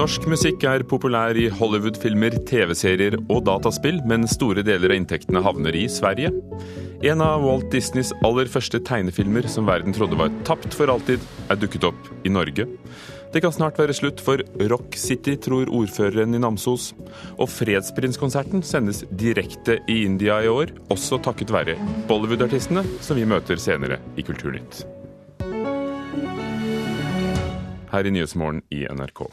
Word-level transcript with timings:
Norsk 0.00 0.24
musikk 0.32 0.62
er 0.64 0.80
populær 0.88 1.36
i 1.36 1.50
Hollywood-filmer, 1.52 2.32
TV-serier 2.48 3.18
og 3.20 3.42
dataspill, 3.44 3.98
men 4.08 4.22
store 4.30 4.62
deler 4.64 4.94
av 4.94 4.96
inntektene 4.96 5.42
havner 5.44 5.76
i 5.76 5.82
Sverige. 5.92 6.30
En 7.04 7.20
av 7.20 7.42
Walt 7.44 7.66
Disneys 7.74 8.14
aller 8.24 8.48
første 8.48 8.80
tegnefilmer 8.80 9.44
som 9.52 9.68
verden 9.68 9.92
trodde 9.92 10.16
var 10.16 10.32
tapt 10.48 10.72
for 10.72 10.88
alltid, 10.88 11.20
er 11.52 11.58
dukket 11.60 11.84
opp 11.90 12.08
i 12.24 12.32
Norge. 12.32 12.64
Det 13.34 13.42
kan 13.44 13.52
snart 13.52 13.76
være 13.76 13.98
slutt 13.98 14.22
for 14.24 14.40
Rock 14.72 14.96
City, 14.96 15.34
tror 15.36 15.68
ordføreren 15.68 16.32
i 16.32 16.40
Namsos. 16.40 16.94
Og 17.36 17.52
Fredsprinskonserten 17.52 18.64
sendes 18.64 19.02
direkte 19.20 19.82
i 19.84 19.98
India 20.06 20.40
i 20.40 20.48
år, 20.48 20.72
også 20.88 21.20
takket 21.28 21.52
være 21.52 21.76
Bollywood-artistene, 22.08 22.86
som 23.04 23.20
vi 23.20 23.28
møter 23.28 23.60
senere 23.60 24.00
i 24.16 24.24
Kulturnytt. 24.24 24.80
Her 27.92 28.08
i 28.08 28.16
Nyhetsmorgen 28.16 28.64
i 28.72 28.86
NRK. 28.88 29.26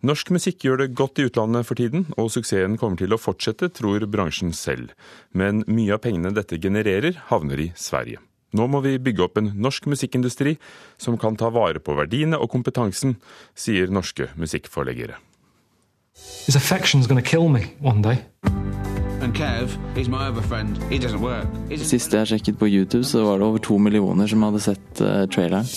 Norsk 0.00 0.30
musikk 0.32 0.64
gjør 0.64 0.80
det 0.80 0.94
godt 0.96 1.20
i 1.20 1.26
utlandet 1.28 1.66
for 1.68 1.76
tiden, 1.76 2.06
og 2.16 2.30
suksessen 2.32 2.78
kommer 2.80 2.96
til 2.96 3.12
å 3.12 3.20
fortsette, 3.20 3.68
tror 3.76 4.06
bransjen 4.08 4.54
selv. 4.56 4.94
Men 5.36 5.60
mye 5.68 5.92
av 5.92 6.00
pengene 6.06 6.32
dette 6.32 6.56
genererer, 6.56 7.18
havner 7.28 7.60
i 7.60 7.70
Sverige. 7.76 8.22
Nå 8.56 8.66
må 8.66 8.80
vi 8.82 8.96
bygge 8.98 9.26
opp 9.26 9.36
en 9.38 9.52
norsk 9.60 9.86
musikkindustri 9.92 10.56
som 10.98 11.18
kan 11.20 11.36
ta 11.38 11.52
vare 11.54 11.82
på 11.84 11.94
verdiene 11.98 12.40
og 12.40 12.50
kompetansen, 12.50 13.18
sier 13.54 13.92
norske 13.92 14.32
musikkforleggere. 14.40 15.20
His 16.46 16.56
affection's 16.56 17.06
gonna 17.06 17.22
kill 17.22 17.48
me 17.48 17.76
one 17.80 18.02
day. 18.02 18.24
Kev, 19.34 19.76
he's 19.94 20.08
my 20.08 20.26
other 20.26 20.42
friend. 20.42 20.76
He 20.90 20.98
doesn't 20.98 21.20
work. 21.20 21.46
He's 21.68 21.84
Sist 21.86 22.12
jeg 22.12 22.26
sjekket 22.26 22.58
på 22.58 22.66
YouTube, 22.66 23.04
så 23.04 23.22
var 23.24 23.38
det 23.38 23.46
over 23.46 23.58
to 23.58 23.78
millioner 23.78 24.26
som 24.26 24.42
hadde 24.42 24.64
sett 24.64 25.00
uh, 25.04 25.28
traileren. 25.30 25.68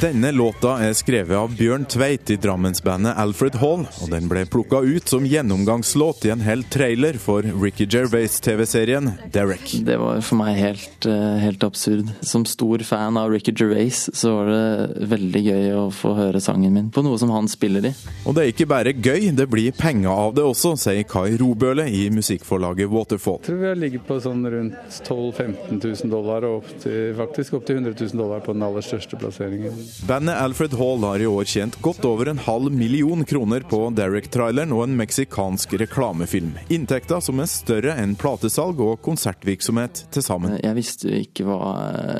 Denne 0.00 0.30
låta 0.32 0.78
er 0.80 0.94
skrevet 0.96 1.36
av 1.36 1.50
Bjørn 1.52 1.82
Tveit 1.84 2.30
i 2.32 2.36
Drammensbandet 2.40 3.18
Alfred 3.20 3.58
Hall, 3.60 3.82
og 4.00 4.08
den 4.08 4.30
ble 4.30 4.46
plukka 4.48 4.78
ut 4.80 5.10
som 5.12 5.26
gjennomgangslåt 5.28 6.22
i 6.24 6.30
en 6.32 6.40
hel 6.40 6.62
trailer 6.72 7.18
for 7.20 7.44
Ricky 7.44 7.84
Gervais-TV-serien 7.84 9.10
Derek. 9.34 9.74
Det 9.84 9.98
var 10.00 10.22
for 10.24 10.40
meg 10.40 10.56
helt, 10.56 11.04
uh, 11.04 11.36
helt 11.42 11.66
absurd. 11.68 12.08
Som 12.24 12.46
stor 12.48 12.80
fan 12.88 13.18
av 13.20 13.28
Ricky 13.28 13.52
Gervais, 13.52 14.06
så 14.16 14.32
var 14.38 14.48
det 14.48 15.10
veldig 15.12 15.42
gøy 15.44 15.68
å 15.82 15.84
få 15.92 16.14
høre 16.16 16.40
sangen 16.40 16.72
min 16.78 16.88
på 16.88 17.04
noe 17.04 17.20
som 17.20 17.34
han 17.36 17.52
spiller 17.52 17.90
i. 17.90 17.92
Og 18.24 18.38
det 18.38 18.46
er 18.46 18.54
ikke 18.54 18.70
bare 18.72 18.96
gøy, 18.96 19.28
det 19.36 19.50
blir 19.52 19.76
penger 19.76 20.14
av 20.14 20.32
det 20.38 20.48
også, 20.48 20.78
sier 20.80 21.04
Kai 21.12 21.36
Robøle 21.36 21.84
i 21.92 22.06
musikkforlaget 22.08 22.88
Waterfall. 22.88 23.42
Jeg 23.42 23.50
tror 23.50 23.60
vi 23.66 23.70
har 23.74 23.78
ligget 23.84 24.08
på 24.08 24.16
sånn 24.24 24.48
rundt 24.48 24.80
12 25.04 25.28
000-15 25.44 25.84
000 25.84 26.16
dollar, 26.16 26.48
og 26.48 26.64
opp 26.64 26.72
til, 26.86 27.12
faktisk 27.20 27.60
opp 27.60 27.68
til 27.68 27.82
100 27.82 28.00
000 28.00 28.24
dollar 28.24 28.40
på 28.48 28.56
den 28.56 28.64
aller 28.64 28.88
største 28.88 29.20
plasseringen. 29.20 29.89
Bandet 30.08 30.36
Alfred 30.36 30.74
Hall 30.74 31.04
har 31.04 31.22
i 31.22 31.26
år 31.26 31.44
tjent 31.44 31.76
godt 31.82 32.04
over 32.08 32.28
en 32.30 32.40
halv 32.40 32.72
million 32.72 33.24
kroner 33.24 33.64
på 33.68 33.78
Derek-traileren 33.96 34.72
og 34.74 34.84
en 34.86 34.96
meksikansk 34.98 35.74
reklamefilm. 35.80 36.52
Inntekta 36.72 37.20
som 37.24 37.40
er 37.42 37.50
større 37.50 37.94
enn 38.00 38.16
platesalg 38.18 38.80
og 38.84 39.00
konsertvirksomhet 39.04 40.04
til 40.14 40.24
sammen. 40.24 40.56
Jeg 40.60 40.76
visste 40.78 41.10
jo 41.10 41.20
ikke 41.24 41.46
hva 41.48 41.60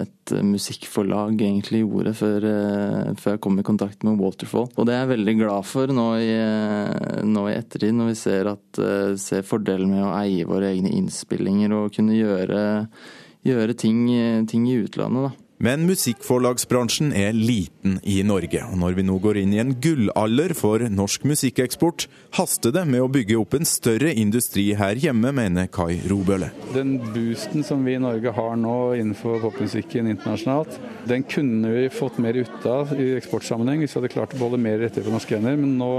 et 0.03 0.35
musikkforlag 0.47 1.35
egentlig 1.41 1.83
gjorde 1.83 2.15
før, 2.19 2.47
uh, 2.47 3.13
før 3.19 3.37
jeg 3.37 3.43
kom 3.47 3.59
i 3.61 3.67
kontakt 3.67 4.07
med 4.07 4.21
Waterfall. 4.21 4.69
Og 4.77 4.89
det 4.89 4.95
er 4.95 5.05
jeg 5.05 5.13
veldig 5.15 5.37
glad 5.41 5.69
for 5.69 5.95
nå 5.95 6.09
i, 6.23 6.31
uh, 6.39 7.21
nå 7.27 7.47
i 7.51 7.57
ettertid, 7.57 7.95
når 7.97 8.13
vi 8.13 8.17
ser, 8.23 8.55
at, 8.55 8.83
uh, 8.83 9.19
ser 9.21 9.47
fordelen 9.47 9.93
med 9.93 10.07
å 10.07 10.15
eie 10.21 10.49
våre 10.49 10.73
egne 10.73 10.93
innspillinger 11.01 11.75
og 11.77 11.95
kunne 11.97 12.19
gjøre, 12.19 12.65
gjøre 13.47 13.79
ting, 13.79 14.03
ting 14.51 14.67
i 14.71 14.83
utlandet. 14.85 15.31
da. 15.31 15.50
Men 15.61 15.83
musikkforlagsbransjen 15.85 17.11
er 17.13 17.35
liten 17.37 17.99
i 18.09 18.23
Norge, 18.25 18.63
og 18.65 18.79
når 18.81 18.95
vi 18.97 19.03
nå 19.05 19.19
går 19.21 19.43
inn 19.43 19.51
i 19.53 19.59
en 19.61 19.75
gullalder 19.77 20.55
for 20.57 20.81
norsk 20.89 21.27
musikkeksport, 21.29 22.07
haster 22.39 22.73
det 22.73 22.87
med 22.89 23.05
å 23.05 23.11
bygge 23.13 23.37
opp 23.37 23.59
en 23.59 23.69
større 23.69 24.15
industri 24.17 24.71
her 24.81 24.97
hjemme, 24.97 25.35
mener 25.37 25.69
Kai 25.69 25.99
Robøle. 26.09 26.49
Den 26.73 26.95
boosten 27.13 27.61
som 27.67 27.85
vi 27.85 27.99
i 27.99 28.01
Norge 28.01 28.33
har 28.33 28.57
nå 28.57 28.79
innenfor 29.03 29.43
popmusikken 29.45 30.09
internasjonalt, 30.09 30.81
den 31.11 31.29
kunne 31.29 31.75
vi 31.77 31.87
fått 31.93 32.17
mer 32.25 32.41
ut 32.41 32.65
av 32.65 32.97
i 32.97 33.13
eksportsammenheng 33.19 33.85
hvis 33.85 33.93
vi 33.93 34.01
hadde 34.01 34.15
klart 34.17 34.33
å 34.33 34.41
beholde 34.41 34.65
mer 34.65 34.81
rettigheter 34.81 35.11
på 35.11 35.19
norske 35.19 35.37
hender. 35.37 35.61
Men 35.61 35.77
nå 35.77 35.93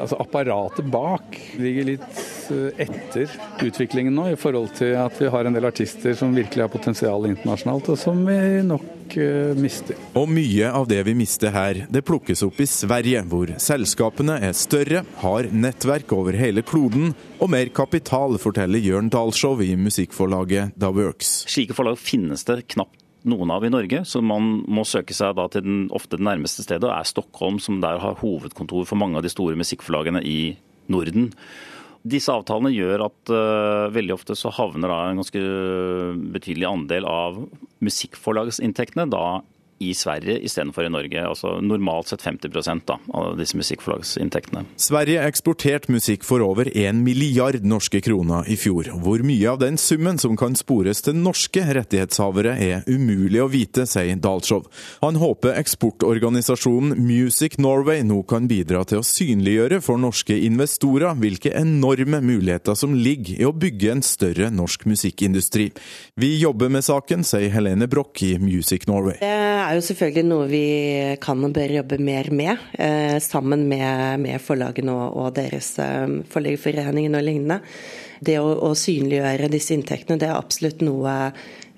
altså 0.00 0.18
apparatet 0.22 0.86
bak 0.92 1.36
ligger 1.60 1.92
litt 1.92 2.20
etter 2.78 3.30
utviklingen 3.64 4.14
nå, 4.14 4.28
i 4.32 4.38
forhold 4.38 4.74
til 4.78 4.94
at 5.00 5.16
vi 5.20 5.30
har 5.32 5.48
en 5.48 5.56
del 5.56 5.66
artister 5.68 6.14
som 6.18 6.34
virkelig 6.36 6.66
har 6.66 6.72
potensial 6.72 7.26
internasjonalt, 7.28 7.90
og 7.92 7.98
som 8.00 8.22
vi 8.26 8.36
nok 8.66 9.16
uh, 9.18 9.54
mister. 9.58 9.98
Og 10.18 10.28
mye 10.30 10.70
av 10.70 10.88
det 10.90 11.00
vi 11.08 11.16
mister 11.18 11.54
her, 11.54 11.84
det 11.90 12.04
plukkes 12.06 12.44
opp 12.46 12.60
i 12.62 12.68
Sverige, 12.70 13.24
hvor 13.30 13.50
selskapene 13.62 14.38
er 14.48 14.54
større, 14.58 15.02
har 15.22 15.50
nettverk 15.52 16.14
over 16.16 16.38
hele 16.38 16.64
kloden 16.66 17.14
og 17.40 17.50
mer 17.52 17.72
kapital, 17.74 18.38
forteller 18.42 18.82
Jørn 18.82 19.10
Dahlshow 19.12 19.62
i 19.64 19.74
musikkforlaget 19.80 20.76
Da 20.78 20.92
Works. 20.94 21.42
Slike 21.50 21.76
forlag 21.76 21.98
finnes 22.00 22.46
det 22.48 22.62
knapt 22.74 23.05
noen 23.26 23.52
av 23.54 23.64
i 23.64 23.70
Norge, 23.72 24.02
så 24.06 24.20
man 24.24 24.60
må 24.68 24.84
søke 24.86 25.14
seg 25.16 25.38
til 25.54 25.64
den, 25.64 25.78
ofte 25.94 26.18
det 26.18 26.26
nærmeste 26.26 26.66
stedet, 26.66 26.84
og 26.86 26.94
er 26.94 27.08
Stockholm, 27.08 27.58
som 27.62 27.80
der 27.82 28.02
har 28.02 28.20
hovedkontor 28.20 28.86
for 28.88 29.00
mange 29.00 29.18
av 29.18 29.26
de 29.26 29.32
store 29.32 29.58
musikkforlagene 29.58 30.22
i 30.26 30.56
Norden. 30.92 31.32
Disse 32.06 32.30
avtalene 32.30 32.70
gjør 32.70 33.08
at 33.08 33.32
uh, 33.34 33.90
veldig 33.90 34.14
ofte 34.14 34.36
så 34.38 34.52
havner 34.54 34.92
da 34.92 34.98
en 35.08 35.18
ganske 35.22 35.42
betydelig 36.36 36.68
andel 36.68 37.08
av 37.10 37.40
musikkforlagsinntektene 37.82 39.08
da 39.10 39.24
i 39.78 39.94
Sverige 39.94 40.38
istedenfor 40.38 40.86
i 40.86 40.90
Norge. 40.90 41.20
Altså 41.28 41.56
normalt 41.60 42.08
sett 42.08 42.22
50 42.22 42.82
da, 42.86 42.98
av 43.12 43.36
disse 43.38 43.56
musikkforlagsinntektene. 43.58 44.64
Sverige 44.80 45.24
eksporterte 45.28 45.92
musikk 45.92 46.24
for 46.24 46.44
over 46.44 46.70
1 46.72 47.02
milliard 47.04 47.64
norske 47.64 48.00
kroner 48.00 48.48
i 48.48 48.56
fjor. 48.56 48.88
Hvor 49.02 49.24
mye 49.26 49.50
av 49.50 49.60
den 49.60 49.78
summen 49.80 50.18
som 50.18 50.36
kan 50.36 50.56
spores 50.56 51.02
til 51.04 51.18
norske 51.18 51.64
rettighetshavere 51.76 52.56
er 52.62 52.86
umulig 52.88 53.42
å 53.42 53.50
vite, 53.52 53.86
sier 53.88 54.16
Dalshov. 54.16 54.68
Han 55.02 55.18
håper 55.20 55.58
eksportorganisasjonen 55.60 56.96
Music 57.02 57.58
Norway 57.60 58.04
nå 58.06 58.22
kan 58.28 58.48
bidra 58.48 58.84
til 58.88 59.02
å 59.02 59.06
synliggjøre 59.06 59.82
for 59.84 60.00
norske 60.00 60.36
investorer 60.46 61.16
hvilke 61.20 61.52
enorme 61.56 62.22
muligheter 62.24 62.76
som 62.78 62.94
ligger 62.96 63.42
i 63.42 63.48
å 63.48 63.52
bygge 63.52 63.92
en 63.92 64.04
større 64.06 64.50
norsk 64.54 64.86
musikkindustri. 64.88 65.68
Vi 66.16 66.32
jobber 66.40 66.72
med 66.72 66.86
saken, 66.86 67.24
sier 67.26 67.52
Helene 67.52 67.88
Broch 67.90 68.22
i 68.24 68.36
Music 68.40 68.86
Norway 68.88 69.18
er 69.66 69.76
jo 69.76 69.84
selvfølgelig 69.84 70.26
noe 70.28 70.46
vi 70.50 70.64
kan 71.22 71.44
og 71.46 71.52
bør 71.56 71.76
jobbe 71.78 71.98
mer 72.02 72.30
med, 72.34 72.64
eh, 72.78 73.18
sammen 73.22 73.66
med, 73.68 74.22
med 74.22 74.42
forlagene 74.42 74.94
og, 74.94 75.20
og 75.20 75.36
deres 75.36 75.74
eh, 75.82 76.18
forleggerforeningen 76.32 77.18
og 77.18 77.24
lignende. 77.26 77.60
Det 78.24 78.38
å, 78.40 78.48
å, 78.64 78.72
synliggjøre 78.78 79.50
disse 79.52 79.74
inntektene, 79.76 80.18
det 80.20 80.30
er 80.30 80.38
absolutt 80.38 80.84
noe 80.86 81.16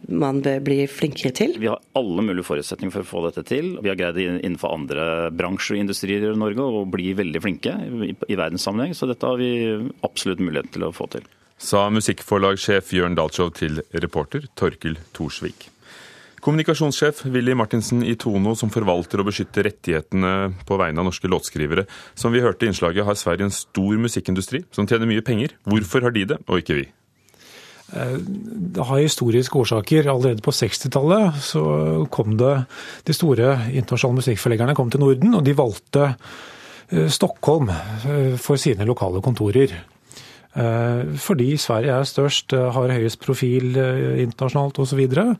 man 0.09 0.39
bør 0.45 0.61
bli 0.63 0.83
flinkere 0.87 1.33
til. 1.35 1.57
Vi 1.59 1.69
har 1.69 1.81
alle 1.99 2.23
mulige 2.25 2.47
forutsetninger 2.47 2.95
for 2.95 3.03
å 3.03 3.09
få 3.09 3.23
dette 3.27 3.43
til. 3.49 3.73
Vi 3.83 3.91
har 3.91 3.99
greid 3.99 4.17
det 4.17 4.29
innenfor 4.29 4.77
andre 4.77 5.09
bransjer 5.35 5.77
og 5.77 5.83
industrier 5.83 6.29
i 6.31 6.39
Norge 6.39 6.63
å 6.63 6.85
bli 6.89 7.11
veldig 7.19 7.43
flinke 7.43 7.75
i, 7.83 8.13
i 8.15 8.39
verdenssammenheng, 8.39 8.95
så 8.95 9.11
dette 9.11 9.27
har 9.27 9.41
vi 9.41 9.51
absolutt 10.07 10.45
mulighet 10.45 10.71
til 10.77 10.87
å 10.87 10.95
få 10.95 11.11
til. 11.17 11.27
Sa 11.59 11.89
musikkforlagssjef 11.91 12.93
Jørn 12.95 13.19
Dalshow 13.19 13.51
til 13.51 13.83
reporter 13.91 14.47
Torkel 14.55 14.95
Thorsvik. 15.17 15.67
Kommunikasjonssjef 16.49 17.27
Willy 17.29 17.53
Martinsen 17.53 18.01
i 18.01 18.15
Tono, 18.17 18.55
som 18.57 18.71
forvalter 18.73 19.21
og 19.21 19.27
beskytter 19.29 19.67
rettighetene 19.67 20.31
på 20.65 20.79
vegne 20.81 21.03
av 21.03 21.05
norske 21.11 21.29
låtskrivere. 21.29 21.83
Som 22.17 22.33
vi 22.33 22.41
hørte 22.41 22.65
i 22.65 22.71
innslaget, 22.71 23.05
har 23.05 23.19
Sverige 23.21 23.45
en 23.45 23.53
stor 23.53 23.99
musikkindustri 24.01 24.63
som 24.73 24.87
tjener 24.89 25.11
mye 25.11 25.21
penger. 25.27 25.53
Hvorfor 25.69 26.07
har 26.07 26.15
de 26.15 26.23
det, 26.31 26.39
og 26.49 26.63
ikke 26.63 26.79
vi? 26.79 26.87
Eh, 27.93 28.15
det 28.73 28.87
har 28.89 29.03
historiske 29.03 29.61
årsaker. 29.61 30.09
Allerede 30.09 30.41
på 30.41 30.55
60-tallet 30.57 31.37
så 31.45 31.65
kom 32.17 32.39
det 32.41 32.55
De 33.05 33.13
store 33.13 33.51
internasjonale 33.69 34.23
musikkforleggerne 34.23 34.77
kom 34.79 34.89
til 34.89 35.05
Norden, 35.05 35.37
og 35.37 35.45
de 35.45 35.53
valgte 35.59 36.07
eh, 36.15 37.11
Stockholm 37.13 37.69
eh, 37.69 38.39
for 38.41 38.57
sine 38.57 38.89
lokale 38.89 39.21
kontorer. 39.21 39.77
Fordi 41.23 41.53
Sverige 41.61 41.93
er 41.93 42.07
størst, 42.09 42.51
har 42.57 42.91
høyest 42.91 43.21
profil 43.23 43.77
internasjonalt 44.25 44.81
osv. 44.81 45.03
Eh, 45.05 45.35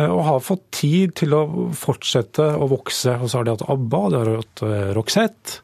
og 0.00 0.22
har 0.24 0.44
fått 0.44 0.68
tid 0.72 1.16
til 1.20 1.34
å 1.36 1.42
fortsette 1.76 2.46
å 2.56 2.68
vokse. 2.70 3.16
Og 3.20 3.28
så 3.28 3.40
har 3.40 3.48
de 3.48 3.56
hatt 3.56 3.66
ABBA, 3.72 4.00
de 4.12 4.20
har 4.20 4.30
hatt 4.40 4.62
eh, 4.66 4.92
Roxette. 4.96 5.58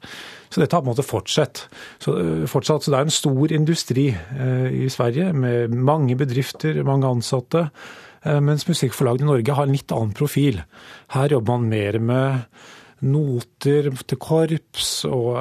Så 0.48 0.62
dette 0.62 0.76
har 0.76 0.82
på 0.82 0.88
en 0.88 0.94
måte 0.94 1.06
fortsatt. 1.06 1.62
Så, 2.02 2.16
eh, 2.20 2.44
fortsatt. 2.50 2.84
så 2.84 2.92
det 2.92 2.98
er 2.98 3.08
en 3.08 3.19
stor 3.19 3.54
industri 3.56 4.08
i 4.12 4.90
Sverige 4.92 5.32
med 5.32 5.72
mange 5.72 6.16
bedrifter, 6.20 6.82
mange 6.84 7.08
ansatte. 7.08 7.69
Mens 8.25 8.66
musikkforlagene 8.66 9.25
i 9.25 9.30
Norge 9.30 9.54
har 9.54 9.69
en 9.69 9.72
litt 9.72 9.92
annen 9.94 10.10
profil. 10.12 10.58
Her 11.14 11.30
jobber 11.32 11.54
man 11.54 11.69
mer 11.70 11.98
med 12.02 12.64
noter 13.06 13.90
til 14.08 14.18
korps 14.18 14.90
og, 15.06 15.36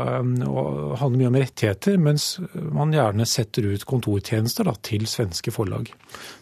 og 0.46 0.98
handler 1.02 1.18
mye 1.18 1.32
om 1.32 1.40
rettigheter, 1.42 1.98
mens 2.02 2.36
man 2.54 2.94
gjerne 2.94 3.26
setter 3.30 3.66
ut 3.72 3.86
kontortjenester 3.88 4.68
da, 4.68 4.76
til 4.86 5.08
svenske 5.10 5.54
forlag. 5.54 5.90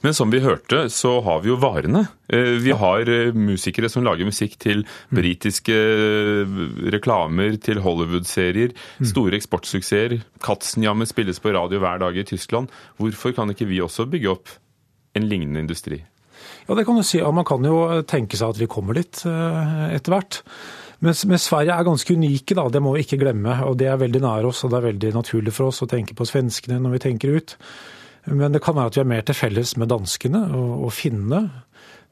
Men 0.04 0.16
som 0.18 0.32
vi 0.34 0.44
hørte, 0.44 0.86
så 0.94 1.18
har 1.26 1.42
vi 1.44 1.52
jo 1.52 1.60
varene. 1.62 2.06
Eh, 2.28 2.58
vi 2.62 2.74
har 2.76 3.10
eh, 3.10 3.34
musikere 3.34 3.90
som 3.92 4.06
lager 4.06 4.28
musikk 4.28 4.58
til 4.62 4.84
mm. 4.86 5.16
britiske 5.20 5.76
eh, 5.76 6.58
reklamer, 6.96 7.58
til 7.62 7.82
Hollywood-serier. 7.86 8.74
Mm. 9.00 9.10
Store 9.10 9.40
eksportsuksesser. 9.40 10.20
Katzenjammer 10.46 11.10
spilles 11.10 11.42
på 11.42 11.54
radio 11.56 11.82
hver 11.84 12.02
dag 12.04 12.18
i 12.18 12.28
Tyskland. 12.28 12.72
Hvorfor 12.98 13.36
kan 13.38 13.54
ikke 13.54 13.70
vi 13.70 13.82
også 13.84 14.08
bygge 14.10 14.34
opp 14.34 14.54
en 15.16 15.30
lignende 15.30 15.64
industri? 15.64 16.04
Ja, 16.66 16.76
det 16.78 16.86
kan 16.88 16.98
du 16.98 17.06
si. 17.06 17.20
Ja, 17.22 17.30
man 17.34 17.46
kan 17.48 17.66
jo 17.66 18.02
tenke 18.10 18.38
seg 18.38 18.56
at 18.56 18.60
vi 18.60 18.70
kommer 18.70 18.98
dit 18.98 19.22
etter 19.22 20.14
hvert. 20.14 20.42
Men, 21.00 21.14
men, 21.28 21.42
Sverige 21.42 21.76
er 21.76 21.88
ganske 21.88 22.16
unike, 22.16 22.56
da. 22.56 22.68
det 22.72 22.82
må 22.84 22.96
vi 22.96 23.04
ikke 23.06 23.20
glemme. 23.22 23.58
og 23.68 23.78
Det 23.80 23.90
er 23.92 24.00
veldig 24.02 24.22
nær 24.24 24.48
oss, 24.50 24.64
og 24.64 24.72
det 24.72 24.80
er 24.80 24.90
veldig 24.92 25.14
naturlig 25.18 25.54
for 25.56 25.72
oss 25.72 25.84
å 25.84 25.90
tenke 25.92 26.16
på 26.18 26.28
svenskene 26.28 26.80
når 26.84 26.96
vi 26.96 27.04
tenker 27.10 27.36
ut. 27.36 27.58
Men 28.32 28.56
det 28.56 28.64
kan 28.66 28.78
være 28.78 28.94
at 28.94 28.98
vi 28.98 29.04
er 29.04 29.12
mer 29.12 29.26
til 29.26 29.38
felles 29.38 29.76
med 29.78 29.92
danskene 29.92 30.48
og, 30.56 30.88
og 30.88 30.94
finnene. 30.96 31.44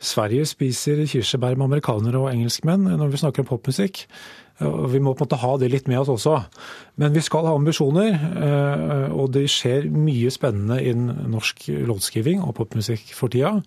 Sverige 0.03 0.45
spiser 0.49 1.05
kirsebær 1.07 1.55
med 1.55 1.69
amerikanere 1.69 2.19
og 2.19 2.31
engelskmenn 2.33 2.89
når 2.99 3.13
vi 3.13 3.21
snakker 3.21 3.45
om 3.45 3.49
popmusikk. 3.53 4.03
Og 4.61 4.91
Vi 4.93 4.99
må 5.01 5.15
på 5.15 5.23
en 5.23 5.25
måte 5.25 5.39
ha 5.41 5.55
det 5.57 5.71
litt 5.71 5.87
med 5.89 6.03
oss 6.03 6.11
også. 6.13 6.35
Men 7.01 7.15
vi 7.15 7.23
skal 7.25 7.47
ha 7.47 7.55
ambisjoner, 7.57 8.13
eh, 8.13 9.07
og 9.09 9.31
det 9.33 9.47
skjer 9.49 9.89
mye 9.89 10.29
spennende 10.31 10.77
innen 10.83 11.31
norsk 11.33 11.65
låtskriving 11.89 12.43
og 12.43 12.53
popmusikk 12.59 13.15
for 13.17 13.33
tida 13.33 13.57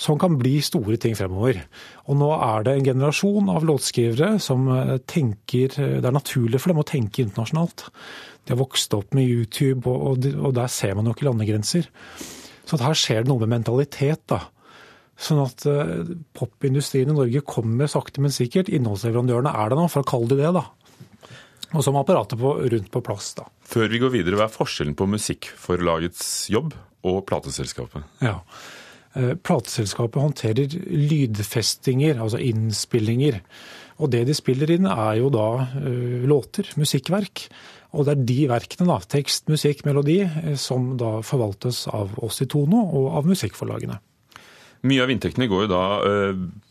som 0.00 0.18
kan 0.20 0.38
bli 0.40 0.56
store 0.64 0.96
ting 1.00 1.16
fremover. 1.16 1.58
Og 2.08 2.16
nå 2.20 2.30
er 2.38 2.64
det 2.64 2.76
en 2.76 2.86
generasjon 2.92 3.50
av 3.52 3.66
låtskrivere 3.68 4.38
som 4.40 4.68
eh, 4.72 4.96
tenker 5.04 5.74
Det 5.76 6.06
er 6.06 6.16
naturlig 6.16 6.60
for 6.62 6.72
dem 6.72 6.80
å 6.80 6.86
tenke 6.88 7.24
internasjonalt. 7.24 7.90
De 8.48 8.54
har 8.54 8.62
vokst 8.62 8.96
opp 8.96 9.12
med 9.16 9.28
YouTube, 9.28 9.84
og, 9.90 10.24
der 10.56 10.72
ser 10.72 10.96
man 10.96 11.06
jo 11.06 11.12
ikke 11.14 11.28
landegrenser. 11.28 11.90
Så 12.64 12.80
her 12.80 12.96
skjer 12.96 13.22
det 13.24 13.30
noe 13.30 13.44
med 13.44 13.52
mentalitet, 13.52 14.24
da. 14.30 14.40
Sånn 15.20 15.42
at 15.42 15.66
uh, 15.68 16.08
popindustrien 16.32 17.10
i 17.12 17.14
Norge 17.14 17.42
kommer 17.44 17.90
sakte, 17.90 18.22
men 18.24 18.32
sikkert. 18.32 18.70
Innholdsleverandørene 18.72 19.52
er 19.52 19.70
det 19.70 19.78
nå, 19.78 19.86
for 19.92 20.00
å 20.00 20.08
kalle 20.08 20.32
det 20.32 20.40
det, 20.40 20.52
da. 20.56 20.64
Og 21.76 21.84
så 21.84 21.92
må 21.92 22.00
apparatet 22.00 22.40
på, 22.40 22.54
rundt 22.72 22.90
på 22.94 23.04
plass, 23.04 23.34
da. 23.36 23.44
Før 23.68 23.90
vi 23.92 24.00
går 24.00 24.14
videre, 24.16 24.40
hva 24.40 24.48
er 24.48 24.54
forskjellen 24.54 24.96
på 24.98 25.10
musikkforlagets 25.12 26.24
jobb 26.54 26.72
og 27.06 27.20
plateselskapet? 27.28 28.06
Ja, 28.24 28.38
Eh, 28.40 28.79
plateselskapet 29.16 30.22
håndterer 30.22 30.74
lydfestinger, 30.86 32.20
altså 32.22 32.38
innspillinger. 32.38 33.40
Og 34.00 34.12
det 34.12 34.24
de 34.28 34.36
spiller 34.36 34.70
inn, 34.72 34.88
er 34.88 35.18
jo 35.20 35.30
da 35.34 35.48
uh, 35.66 36.22
låter, 36.28 36.70
musikkverk. 36.80 37.48
Og 37.90 38.06
det 38.06 38.14
er 38.14 38.22
de 38.28 38.38
verkene, 38.52 38.86
da, 38.88 39.00
tekst, 39.10 39.48
musikk, 39.50 39.82
melodi, 39.82 40.20
eh, 40.22 40.54
som 40.54 40.92
da 40.94 41.16
forvaltes 41.26 41.88
av 41.90 42.12
oss 42.22 42.38
i 42.44 42.46
Tono 42.46 42.84
og 42.86 43.08
av 43.18 43.26
musikkforlagene. 43.26 43.96
Mye 44.86 45.02
av 45.02 45.10
inntektene 45.12 45.48
går 45.50 45.66
jo 45.66 45.70
da 45.72 45.82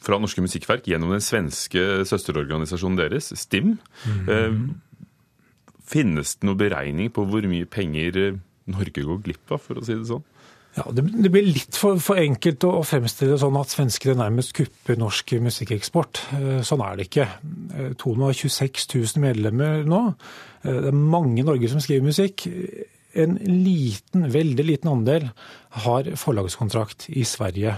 fra 0.01 0.17
norske 0.17 0.41
musikkverk 0.41 0.87
gjennom 0.89 1.11
den 1.13 1.21
svenske 1.21 1.83
søsterorganisasjonen 2.09 2.97
deres, 2.97 3.27
STIM. 3.37 3.75
Mm. 4.07 4.79
Finnes 5.91 6.31
det 6.39 6.47
noe 6.47 6.57
beregning 6.57 7.11
på 7.13 7.27
hvor 7.29 7.45
mye 7.51 7.67
penger 7.69 8.39
Norge 8.71 9.03
går 9.05 9.21
glipp 9.27 9.53
av, 9.53 9.61
for 9.61 9.77
å 9.77 9.85
si 9.85 9.99
det 9.99 10.07
sånn? 10.09 10.25
Ja, 10.79 10.85
det, 10.95 11.31
blir 11.33 11.43
litt 11.43 11.75
for, 11.75 11.99
for 12.03 12.19
enkelt 12.21 12.63
å, 12.63 12.79
fremstille 12.87 13.33
det 13.33 13.41
sånn 13.41 13.57
at 13.59 13.73
svenskene 13.73 14.15
nærmest 14.21 14.53
kupper 14.55 14.99
norsk 14.99 15.33
musikkeksport. 15.43 16.21
Eh, 16.37 16.61
sånn 16.65 16.83
er 16.85 16.95
det 16.95 17.09
ikke. 17.09 17.25
Tono 17.99 18.29
har 18.29 18.37
26 18.37 18.87
000 18.93 19.23
medlemmer 19.23 19.83
nå. 19.89 20.03
Eh, 20.63 20.79
det 20.85 20.93
er 20.93 21.01
mange 21.15 21.41
i 21.41 21.45
Norge 21.47 21.71
som 21.71 21.83
skriver 21.83 22.07
musikk. 22.07 22.45
En 23.19 23.35
liten, 23.43 24.29
veldig 24.31 24.67
liten 24.69 24.93
andel 24.93 25.27
har 25.83 26.13
forlagskontrakt 26.21 27.09
i 27.11 27.25
Sverige. 27.27 27.75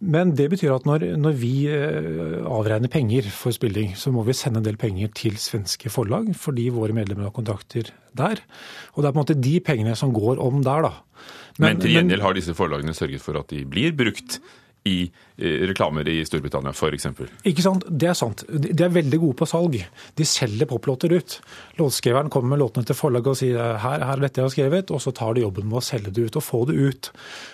Men 0.00 0.34
det 0.38 0.48
betyr 0.52 0.74
at 0.74 0.86
når, 0.88 1.04
når, 1.20 1.36
vi 1.40 1.54
eh, 1.70 2.40
avregner 2.44 2.90
penger 2.92 3.28
for 3.34 3.54
spilling, 3.54 3.92
så 3.98 4.12
må 4.14 4.24
vi 4.26 4.36
sende 4.36 4.62
en 4.62 4.66
del 4.66 4.78
penger 4.80 5.12
til 5.16 5.36
svenske 5.40 5.92
forlag, 5.92 6.30
fordi 6.38 6.68
våre 6.74 6.96
medlemmer 6.96 7.28
har 7.28 7.36
kontakter 7.36 7.92
der. 8.16 8.42
Og 8.94 9.02
det 9.02 9.10
er 9.10 9.12
på 9.12 9.18
en 9.18 9.22
måte 9.22 9.38
de 9.38 9.54
pengene 9.64 9.96
som 9.98 10.14
går 10.16 10.40
om 10.42 10.64
der, 10.66 10.88
da. 10.88 10.92
Men, 11.58 11.74
men 11.74 11.82
til 11.82 11.96
gjengjeld 11.98 12.24
har 12.24 12.36
disse 12.36 12.56
forlagene 12.56 12.96
sørget 12.96 13.22
for 13.24 13.36
at 13.40 13.52
de 13.52 13.64
blir 13.68 13.92
brukt 13.96 14.38
i 14.88 15.10
reklamer 15.68 16.08
i 16.08 16.20
Storbritannia 16.24 16.72
f.eks. 16.72 17.06
Ikke 17.48 17.64
sant, 17.64 17.84
det 17.88 18.08
er 18.10 18.16
sant. 18.16 18.44
De 18.48 18.72
er 18.72 18.92
veldig 18.92 19.18
gode 19.20 19.36
på 19.40 19.48
salg. 19.48 19.76
De 20.16 20.26
selger 20.28 20.68
poplåter 20.70 21.12
ut. 21.12 21.36
Låtskriveren 21.80 22.30
kommer 22.32 22.54
med 22.54 22.62
låtene 22.62 22.88
til 22.88 22.96
forlaget 22.96 23.32
og 23.34 23.38
sier 23.40 23.76
her, 23.82 24.06
her 24.06 24.16
er 24.16 24.24
dette 24.24 24.40
jeg 24.40 24.48
har 24.48 24.54
skrevet, 24.54 24.92
og 24.94 25.02
så 25.04 25.12
tar 25.16 25.36
de 25.36 25.44
jobben 25.44 25.68
med 25.68 25.82
å 25.82 25.84
selge 25.84 26.14
det 26.16 26.30
ut 26.30 26.40
og 26.40 26.46
få 26.46 26.64
det 26.70 26.78
ut. 26.80 27.12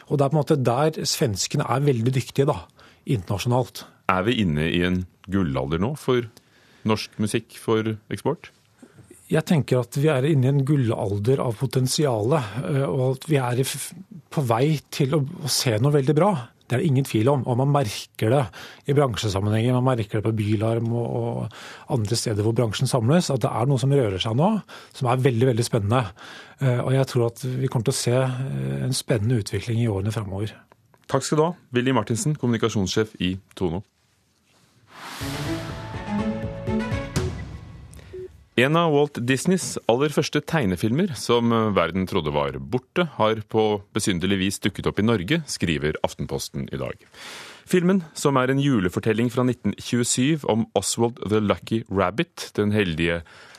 Og 0.09 0.19
Det 0.19 0.25
er 0.25 0.33
på 0.33 0.37
en 0.37 0.43
måte 0.43 0.61
der 0.71 1.05
svenskene 1.07 1.67
er 1.67 1.87
veldig 1.87 2.15
dyktige 2.15 2.49
da, 2.49 2.61
internasjonalt. 3.05 3.87
Er 4.13 4.27
vi 4.27 4.39
inne 4.45 4.71
i 4.71 4.83
en 4.87 5.03
gullalder 5.27 5.83
nå 5.83 5.97
for 5.99 6.29
norsk 6.87 7.19
musikk 7.23 7.59
for 7.59 7.97
eksport? 8.13 8.53
Jeg 9.27 9.43
tenker 9.49 9.83
at 9.83 9.97
vi 9.99 10.07
er 10.13 10.27
inne 10.29 10.47
i 10.47 10.53
en 10.53 10.67
gullalder 10.67 11.41
av 11.43 11.57
potensial, 11.59 12.37
eh, 12.39 12.85
og 12.87 13.17
at 13.17 13.25
vi 13.27 13.41
er 13.43 13.63
på 14.31 14.45
vei 14.47 14.77
til 14.95 15.17
å 15.19 15.25
se 15.51 15.75
noe 15.83 15.97
veldig 15.97 16.15
bra. 16.15 16.31
Det 16.67 16.77
er 16.77 16.83
det 16.83 16.91
ingen 16.91 17.07
tvil 17.07 17.31
om. 17.31 17.45
Og 17.47 17.59
man 17.61 17.73
merker 17.75 18.33
det 18.33 18.43
i 18.91 18.97
bransjesammenhenger. 18.97 19.77
Man 19.79 19.87
merker 19.87 20.19
det 20.19 20.27
på 20.27 20.35
Bylarm 20.37 20.93
og, 20.93 21.47
andre 21.95 22.19
steder 22.19 22.43
hvor 22.47 22.57
bransjen 22.57 22.91
samles. 22.91 23.31
At 23.31 23.45
det 23.45 23.53
er 23.53 23.71
noe 23.71 23.83
som 23.83 23.95
rører 23.95 24.19
seg 24.23 24.37
nå, 24.39 24.53
som 24.97 25.11
er 25.11 25.25
veldig 25.25 25.51
veldig 25.53 25.67
spennende. 25.67 26.05
Eh, 26.61 26.81
og 26.83 26.93
jeg 26.97 27.11
tror 27.13 27.29
at 27.31 27.45
vi 27.47 27.71
kommer 27.71 27.91
til 27.91 27.97
å 27.97 28.01
se 28.03 28.17
eh, 28.19 28.79
en 28.87 28.97
spennende 28.97 29.41
utvikling 29.43 29.83
i 29.83 29.91
årene 29.93 30.15
framover. 30.15 30.57
Takk 31.07 31.23
skal 31.23 31.39
du 31.39 31.45
ha, 31.47 31.53
Willy 31.77 31.95
Martinsen, 31.95 32.35
kommunikasjonssjef 32.41 33.15
i 33.23 33.37
Tono. 33.55 33.85
En 38.57 38.73
av 38.81 38.89
Walt 38.89 39.19
Disneys 39.29 39.75
aller 39.85 40.09
første 40.09 40.41
tegnefilmer, 40.41 41.11
som 41.21 41.51
verden 41.77 42.07
trodde 42.09 42.33
var 42.33 42.55
borte, 42.57 43.05
har 43.19 43.43
på 43.53 43.65
besynderlig 43.93 44.39
vis 44.47 44.59
dukket 44.65 44.89
opp 44.89 45.03
i 45.03 45.05
Norge, 45.05 45.43
skriver 45.45 45.99
Aftenposten 46.07 46.65
i 46.73 46.81
dag. 46.81 47.03
Filmen, 47.69 48.01
som 48.17 48.39
er 48.41 48.49
en 48.49 48.63
julefortelling 48.63 49.29
fra 49.35 49.45
1927 49.45 50.47
om 50.49 50.65
Oswald 50.79 51.21
the 51.29 51.43
Lucky 51.45 51.83
Rabbit, 51.93 52.47
den 52.57 52.73
heldige 52.73 53.19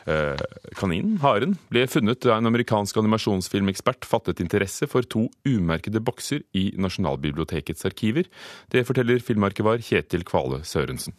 eh, 0.09 0.41
kaninen, 0.81 1.19
haren, 1.21 1.59
ble 1.69 1.85
funnet 1.85 2.25
da 2.25 2.39
en 2.39 2.49
amerikansk 2.49 2.97
animasjonsfilmekspert 2.97 4.09
fattet 4.09 4.41
interesse 4.41 4.89
for 4.89 5.05
to 5.05 5.27
umerkede 5.45 6.01
bokser 6.01 6.41
i 6.57 6.71
Nasjonalbibliotekets 6.73 7.85
arkiver. 7.85 8.25
Det 8.73 8.87
forteller 8.89 9.21
filmarkivar 9.21 9.77
Kjetil 9.77 10.25
Kvale 10.25 10.63
Sørensen. 10.65 11.13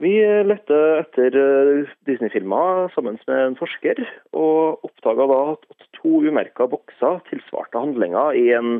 Vi 0.00 0.14
lette 0.48 0.78
etter 1.02 1.36
eh, 1.36 1.90
Disney-filmer 2.08 2.88
sammen 2.94 3.18
med 3.28 3.42
en 3.44 3.58
forsker, 3.58 4.00
og 4.32 4.86
oppdaga 4.88 5.28
da 5.30 5.40
at 5.52 5.86
to 5.98 6.22
umerka 6.24 6.66
bokser 6.70 7.20
tilsvarte 7.28 7.78
handlinger 7.78 8.38
i 8.38 8.48
en 8.56 8.78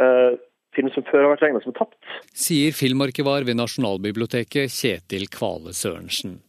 uh, 0.00 0.32
film 0.76 0.90
som 0.94 1.04
før 1.10 1.26
har 1.26 1.34
vært 1.34 1.44
regna 1.46 1.62
som 1.64 1.76
tapt. 1.76 1.98
Sier 2.32 2.74
filmarkivar 2.76 3.46
ved 3.46 3.60
Nasjonalbiblioteket 3.60 4.72
Kjetil 4.72 5.28
Kvale 5.32 5.76
Sørensen. 5.76 6.40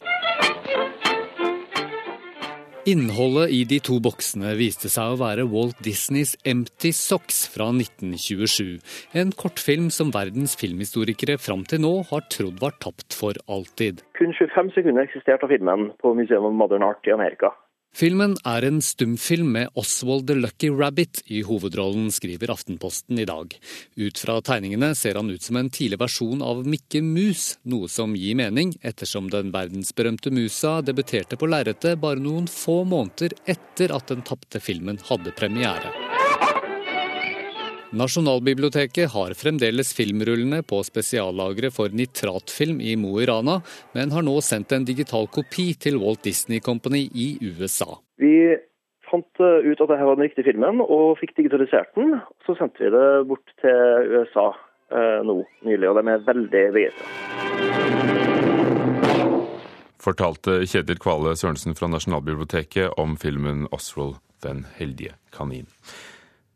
Innholdet 2.88 3.50
i 3.52 3.64
de 3.68 3.76
to 3.84 3.98
boksene 4.00 4.54
viste 4.56 4.88
seg 4.88 5.12
å 5.12 5.16
være 5.20 5.44
Walt 5.52 5.76
Disneys 5.84 6.30
Empty 6.48 6.88
Socks 6.96 7.42
fra 7.52 7.66
1927. 7.74 8.78
En 9.20 9.34
kortfilm 9.42 9.90
som 9.92 10.14
verdens 10.14 10.54
filmhistorikere 10.56 11.36
fram 11.36 11.66
til 11.68 11.82
nå 11.84 11.92
har 12.08 12.24
trodd 12.32 12.62
var 12.64 12.78
tapt 12.80 13.12
for 13.18 13.36
alltid. 13.44 14.00
Kun 14.16 14.32
25 14.32 14.72
sekunder 14.78 15.04
eksisterte 15.04 15.44
av 15.44 15.52
filmen 15.52 15.90
på 16.00 16.14
Museum 16.16 16.48
of 16.48 16.56
Modern 16.56 16.86
Art 16.86 17.04
i 17.04 17.12
Amerika. 17.12 17.52
Filmen 17.96 18.36
er 18.46 18.62
en 18.68 18.78
stumfilm 18.84 19.48
med 19.56 19.72
Oswald 19.78 20.28
the 20.28 20.36
Lucky 20.36 20.68
Rabbit 20.70 21.22
i 21.26 21.40
hovedrollen, 21.42 22.12
skriver 22.12 22.52
Aftenposten 22.52 23.18
i 23.18 23.24
dag. 23.26 23.56
Ut 23.96 24.20
fra 24.20 24.36
tegningene 24.44 24.92
ser 24.94 25.18
han 25.18 25.30
ut 25.30 25.42
som 25.42 25.56
en 25.58 25.70
tidlig 25.72 25.98
versjon 25.98 26.44
av 26.44 26.62
Mikke 26.68 27.02
Mus, 27.02 27.56
noe 27.66 27.88
som 27.90 28.14
gir 28.14 28.38
mening, 28.38 28.76
ettersom 28.86 29.32
den 29.32 29.50
verdensberømte 29.56 30.30
musa 30.30 30.78
debuterte 30.84 31.40
på 31.40 31.48
lerretet 31.50 31.98
bare 32.02 32.22
noen 32.22 32.46
få 32.52 32.82
måneder 32.84 33.34
etter 33.48 33.96
at 33.96 34.12
den 34.12 34.22
tapte 34.22 34.62
filmen 34.62 35.00
hadde 35.08 35.34
premiere. 35.34 36.17
Nasjonalbiblioteket 37.90 39.12
har 39.12 39.32
fremdeles 39.32 39.94
filmrullene 39.96 40.60
på 40.62 40.82
spesiallageret 40.84 41.72
for 41.72 41.88
nitratfilm 41.88 42.82
i 42.84 42.92
Mo 43.00 43.14
i 43.16 43.26
Rana, 43.26 43.62
men 43.96 44.12
har 44.12 44.26
nå 44.26 44.34
sendt 44.44 44.74
en 44.76 44.84
digital 44.84 45.24
kopi 45.32 45.70
til 45.80 45.96
Walt 46.02 46.20
Disney 46.26 46.60
Company 46.60 47.06
i 47.08 47.30
USA. 47.40 47.96
Vi 48.20 48.58
fant 49.08 49.40
eh, 49.40 49.64
ut 49.64 49.80
at 49.80 49.88
dette 49.88 50.04
var 50.04 50.18
den 50.18 50.26
riktige 50.26 50.50
filmen, 50.50 50.82
og 50.84 51.16
fikk 51.22 51.32
digitalisert 51.40 51.88
den. 51.96 52.18
Så 52.44 52.58
sendte 52.60 52.84
vi 52.84 52.92
det 52.92 53.06
bort 53.30 53.56
til 53.64 54.12
USA 54.12 54.46
eh, 54.92 55.24
nå 55.24 55.38
nylig, 55.64 55.88
og 55.88 55.96
de 55.96 56.12
er 56.12 56.28
veldig 56.28 56.64
begeistra. 56.76 57.08
Fortalte 60.04 60.60
Kjetil 60.68 61.00
Kvale 61.00 61.32
Sørensen 61.40 61.72
fra 61.78 61.88
Nasjonalbiblioteket 61.88 63.00
om 63.00 63.16
filmen 63.16 63.64
'Oswald 63.72 64.20
den 64.44 64.66
heldige 64.76 65.16
kanin'. 65.32 65.72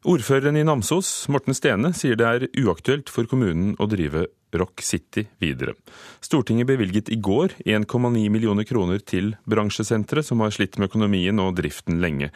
Ordføreren 0.03 0.57
i 0.59 0.65
Namsos, 0.67 1.29
Morten 1.31 1.55
Stene, 1.55 1.93
sier 1.95 2.17
det 2.19 2.27
er 2.27 2.45
uaktuelt 2.59 3.07
for 3.07 3.29
kommunen 3.31 3.77
å 3.79 3.87
drive 3.87 4.25
Rock 4.59 4.83
City 4.83 5.29
videre. 5.39 5.77
Stortinget 6.19 6.67
bevilget 6.67 7.13
i 7.15 7.21
går 7.23 7.55
1,9 7.63 8.25
millioner 8.35 8.67
kroner 8.67 8.99
til 8.99 9.37
bransjesenteret, 9.47 10.27
som 10.27 10.43
har 10.43 10.51
slitt 10.51 10.75
med 10.75 10.91
økonomien 10.91 11.39
og 11.39 11.55
driften 11.63 12.03
lenge. 12.03 12.33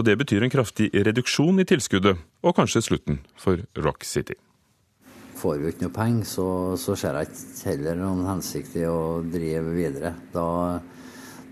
Og 0.00 0.08
Det 0.08 0.16
betyr 0.24 0.48
en 0.48 0.56
kraftig 0.56 0.88
reduksjon 0.88 1.60
i 1.60 1.68
tilskuddet, 1.68 2.16
og 2.40 2.56
kanskje 2.56 2.86
slutten 2.88 3.20
for 3.36 3.60
Rock 3.76 4.08
City. 4.08 4.40
Får 5.36 5.60
vi 5.60 5.68
ikke 5.68 5.90
noe 5.90 5.98
penger, 6.00 6.24
så, 6.32 6.50
så 6.80 6.96
ser 6.96 7.20
jeg 7.20 7.28
ikke 7.28 7.74
heller 7.74 8.06
noen 8.06 8.24
hensikt 8.30 8.80
i 8.80 8.88
å 8.88 9.20
drive 9.20 9.76
videre. 9.76 10.16
Da, 10.32 10.80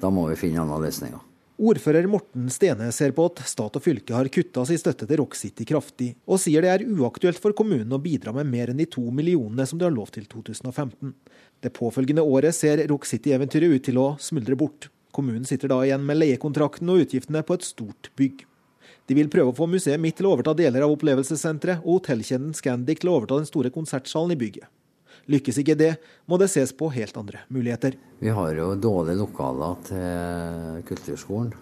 da 0.00 0.08
må 0.08 0.30
vi 0.32 0.40
finne 0.40 0.64
andre 0.64 0.86
løsninger. 0.88 1.26
Ordfører 1.60 2.06
Morten 2.08 2.46
Stene 2.48 2.86
ser 2.88 3.10
på 3.12 3.26
at 3.28 3.42
stat 3.44 3.74
og 3.76 3.82
fylke 3.84 4.14
har 4.16 4.30
kutta 4.32 4.62
sin 4.64 4.78
støtte 4.80 5.04
til 5.04 5.18
Rock 5.20 5.34
City 5.36 5.66
kraftig, 5.68 6.14
og 6.24 6.40
sier 6.40 6.64
det 6.64 6.70
er 6.72 6.84
uaktuelt 6.88 7.36
for 7.42 7.52
kommunen 7.52 7.92
å 7.92 7.98
bidra 8.00 8.32
med 8.32 8.48
mer 8.48 8.72
enn 8.72 8.80
de 8.80 8.86
to 8.88 9.02
millionene 9.12 9.66
som 9.68 9.76
de 9.76 9.84
har 9.84 9.92
lov 9.92 10.08
til 10.14 10.24
2015. 10.24 11.12
Det 11.60 11.74
påfølgende 11.76 12.24
året 12.24 12.56
ser 12.56 12.80
Rock 12.88 13.04
City-eventyret 13.10 13.76
ut 13.76 13.84
til 13.90 14.00
å 14.00 14.06
smuldre 14.16 14.56
bort. 14.56 14.88
Kommunen 15.12 15.44
sitter 15.44 15.68
da 15.68 15.82
igjen 15.84 16.06
med 16.08 16.22
leiekontrakten 16.22 16.94
og 16.94 17.04
utgiftene 17.04 17.44
på 17.44 17.58
et 17.58 17.68
stort 17.68 18.08
bygg. 18.16 18.46
De 19.10 19.20
vil 19.20 19.28
prøve 19.28 19.52
å 19.52 19.58
få 19.60 19.68
museet 19.68 20.00
mitt 20.00 20.16
til 20.16 20.30
å 20.30 20.36
overta 20.38 20.56
deler 20.56 20.86
av 20.86 20.96
opplevelsessenteret, 20.96 21.84
og 21.84 22.00
hotellkjeden 22.00 22.56
Scandic 22.56 23.04
til 23.04 23.12
å 23.12 23.20
overta 23.20 23.36
den 23.36 23.52
store 23.52 23.74
konsertsalen 23.74 24.32
i 24.32 24.40
bygget. 24.40 24.70
Lykkes 25.30 25.60
ikke 25.62 25.76
det, 25.78 25.94
må 26.26 26.38
det 26.40 26.48
ses 26.52 26.72
på 26.72 26.88
helt 26.94 27.16
andre 27.20 27.44
muligheter. 27.52 27.98
Vi 28.20 28.32
har 28.32 28.54
jo 28.56 28.72
dårlige 28.80 29.20
lokaler 29.20 29.82
til 29.90 30.86
kulturskolen. 30.88 31.52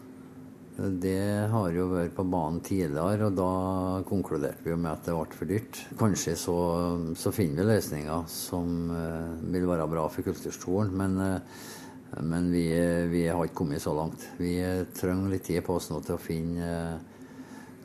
Det 0.78 1.50
har 1.50 1.72
jo 1.74 1.88
vært 1.90 2.12
på 2.14 2.22
banen 2.30 2.60
tidligere, 2.62 3.26
og 3.26 3.34
da 3.34 4.02
konkluderte 4.06 4.62
vi 4.62 4.76
med 4.78 4.92
at 4.92 5.08
det 5.08 5.16
ble 5.16 5.34
for 5.34 5.50
dyrt. 5.50 5.80
Kanskje 5.98 6.36
så, 6.38 6.54
så 7.18 7.32
finner 7.34 7.64
vi 7.64 7.72
løsninger 7.72 8.28
som 8.30 8.92
uh, 8.94 9.34
vil 9.50 9.66
være 9.66 9.88
bra 9.90 10.04
for 10.06 10.22
kulturskolen, 10.28 10.94
men, 10.94 11.18
uh, 11.18 12.22
men 12.22 12.46
vi, 12.54 12.68
vi, 13.10 13.24
har 13.26 13.42
ikke 13.42 13.58
kommet 13.64 13.82
så 13.82 13.96
langt. 13.96 14.22
Vi 14.38 14.54
trenger 14.94 15.34
litt 15.34 15.48
tid 15.50 15.66
på 15.66 15.80
oss 15.80 15.90
nå 15.90 15.98
til 16.06 16.14
å 16.14 16.22
finne 16.22 16.70
uh, 16.70 17.18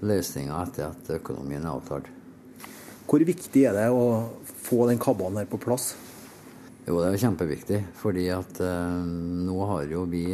løsninger 0.06 0.53
etter 0.60 0.92
at 0.92 1.10
økonomien 1.18 1.65
er 1.65 1.74
avtalt. 1.74 2.13
Hvor 3.10 3.25
viktig 3.25 3.65
er 3.72 3.74
det 3.80 3.89
å 3.89 4.06
få 4.63 4.88
den 4.89 5.01
kabalen 5.01 5.41
her 5.41 5.50
på 5.50 5.60
plass? 5.62 5.93
Jo, 6.84 6.98
det 7.00 7.08
er 7.08 7.15
jo 7.15 7.24
kjempeviktig. 7.27 7.79
Fordi 8.00 8.27
at 8.34 8.60
eh, 8.63 9.05
nå 9.48 9.55
har 9.70 9.88
jo 9.91 10.03
vi 10.10 10.25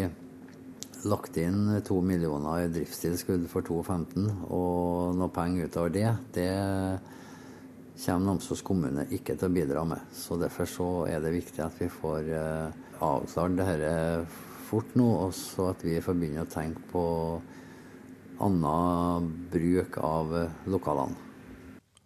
lagt 1.09 1.37
inn 1.39 1.77
to 1.85 2.01
millioner 2.03 2.65
i 2.65 2.71
driftstilskudd 2.73 3.45
for 3.51 3.65
2015. 3.65 4.27
Og 4.49 5.15
noe 5.17 5.33
penger 5.33 5.69
utover 5.69 5.93
det, 5.93 6.09
det 6.35 6.49
kommer 7.99 8.31
Namsos 8.31 8.63
kommune 8.65 9.05
ikke 9.13 9.35
til 9.37 9.49
å 9.49 9.55
bidra 9.55 9.85
med. 9.87 10.09
Så 10.15 10.39
derfor 10.41 10.69
så 10.69 10.89
er 11.11 11.23
det 11.23 11.35
viktig 11.37 11.63
at 11.65 11.79
vi 11.81 11.89
får 11.93 12.33
eh, 12.33 12.83
avklart 13.05 13.57
dette 13.59 13.93
fort 14.69 14.93
nå, 14.99 15.07
og 15.25 15.31
så 15.33 15.71
at 15.71 15.81
vi 15.85 15.97
får 16.03 16.17
begynne 16.17 16.45
å 16.45 16.51
tenke 16.51 16.83
på 16.91 17.05
annen 18.45 19.31
bruk 19.51 19.97
av 20.05 20.35
lokalene 20.69 21.28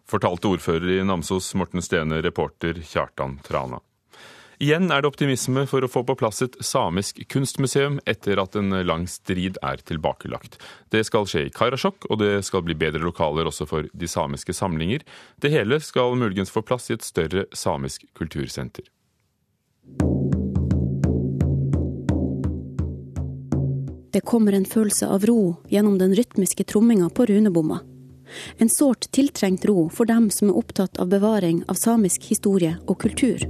fortalte 0.09 0.51
ordfører 0.51 0.99
i 0.99 1.01
Namsos 1.05 1.53
Morten 1.59 1.81
Stene, 1.81 2.21
reporter 2.23 2.81
Kjartan 2.83 3.39
Trana. 3.45 3.81
Igjen 4.63 4.91
er 4.93 5.01
det 5.01 5.09
optimisme 5.09 5.65
for 5.67 5.83
å 5.83 5.89
få 5.91 6.03
på 6.07 6.15
plass 6.15 6.43
et 6.45 6.55
samisk 6.63 7.17
kunstmuseum 7.31 7.97
etter 8.07 8.39
at 8.39 8.55
en 8.55 8.71
lang 8.85 9.07
strid 9.11 9.57
er 9.65 9.81
tilbakelagt. 9.83 10.59
Det 10.93 11.01
skal 11.07 11.27
skje 11.27 11.47
i 11.47 11.53
Karasjok, 11.53 12.07
og 12.07 12.21
det 12.21 12.45
skal 12.47 12.63
bli 12.63 12.77
bedre 12.77 13.01
lokaler 13.03 13.49
også 13.49 13.67
for 13.67 13.89
de 13.91 14.07
samiske 14.07 14.55
samlinger. 14.55 15.03
Det 15.41 15.51
hele 15.51 15.81
skal 15.83 16.15
muligens 16.15 16.53
få 16.53 16.63
plass 16.63 16.91
i 16.91 16.95
et 16.95 17.03
større 17.03 17.47
samisk 17.51 18.05
kultursenter. 18.15 18.87
Det 24.13 24.21
kommer 24.21 24.53
en 24.53 24.69
følelse 24.69 25.09
av 25.09 25.25
ro 25.25 25.55
gjennom 25.73 25.97
den 25.97 26.13
rytmiske 26.15 26.63
tromminga 26.69 27.09
på 27.09 27.25
runebomma. 27.25 27.81
En 28.57 28.69
sårt 28.69 29.09
tiltrengt 29.11 29.65
ro 29.65 29.89
for 29.89 30.09
dem 30.09 30.29
som 30.31 30.49
er 30.49 30.57
opptatt 30.57 30.99
av 30.99 31.11
bevaring 31.11 31.63
av 31.67 31.79
samisk 31.79 32.29
historie 32.29 32.77
og 32.87 32.99
kultur. 33.03 33.43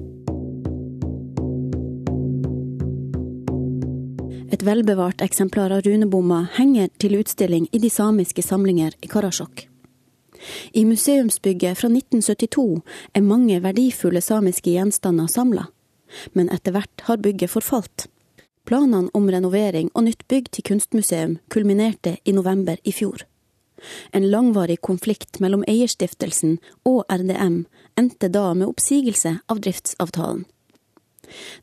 Et 4.54 4.64
velbevart 4.64 5.22
eksemplar 5.26 5.74
av 5.74 5.82
runebomma 5.82 6.44
henger 6.60 6.92
til 7.02 7.18
utstilling 7.18 7.66
i 7.72 7.80
de 7.82 7.90
samiske 7.90 8.44
samlinger 8.46 8.94
i 9.02 9.10
Karasjok. 9.10 9.68
I 10.72 10.86
museumsbygget 10.86 11.80
fra 11.80 11.90
1972 11.90 12.82
er 13.16 13.26
mange 13.26 13.60
verdifulle 13.64 14.22
samiske 14.22 14.76
gjenstander 14.76 15.28
samla, 15.32 15.68
men 16.38 16.52
etter 16.54 16.76
hvert 16.76 17.06
har 17.08 17.22
bygget 17.24 17.54
forfalt. 17.56 18.08
Planene 18.68 19.10
om 19.14 19.26
renovering 19.32 19.90
og 19.94 20.06
nytt 20.06 20.28
bygg 20.32 20.52
til 20.54 20.68
kunstmuseum 20.70 21.38
kulminerte 21.52 22.18
i 22.24 22.36
november 22.36 22.78
i 22.84 22.94
fjor. 22.96 23.26
En 24.12 24.30
langvarig 24.32 24.82
konflikt 24.82 25.40
mellom 25.44 25.66
eierstiftelsen 25.68 26.58
og 26.88 27.04
RDM 27.12 27.64
endte 28.00 28.30
da 28.30 28.52
med 28.54 28.68
oppsigelse 28.68 29.38
av 29.48 29.62
driftsavtalen. 29.64 30.46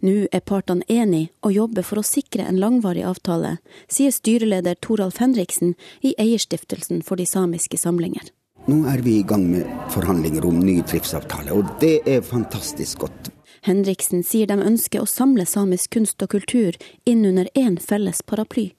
Nå 0.00 0.26
er 0.32 0.42
partene 0.46 0.86
enige 0.88 1.30
og 1.46 1.54
jobber 1.54 1.86
for 1.86 2.00
å 2.00 2.06
sikre 2.06 2.46
en 2.48 2.58
langvarig 2.60 3.04
avtale, 3.06 3.58
sier 3.92 4.14
styreleder 4.14 4.78
Toralf 4.82 5.20
Henriksen 5.22 5.74
i 6.00 6.14
Eierstiftelsen 6.18 7.04
for 7.06 7.20
de 7.20 7.26
samiske 7.28 7.78
samlinger. 7.78 8.32
Nå 8.68 8.82
er 8.92 9.02
vi 9.04 9.18
i 9.20 9.26
gang 9.26 9.46
med 9.50 9.68
forhandlinger 9.92 10.44
om 10.46 10.58
ny 10.60 10.80
driftsavtale, 10.84 11.54
og 11.56 11.78
det 11.80 12.00
er 12.08 12.24
fantastisk 12.24 13.06
godt. 13.06 13.30
Henriksen 13.64 14.22
sier 14.24 14.48
de 14.48 14.56
ønsker 14.56 15.02
å 15.02 15.08
samle 15.08 15.44
samisk 15.48 15.96
kunst 15.96 16.22
og 16.24 16.32
kultur 16.36 16.76
inn 17.08 17.24
under 17.28 17.48
én 17.56 17.76
felles 17.80 18.22
paraply. 18.24 18.70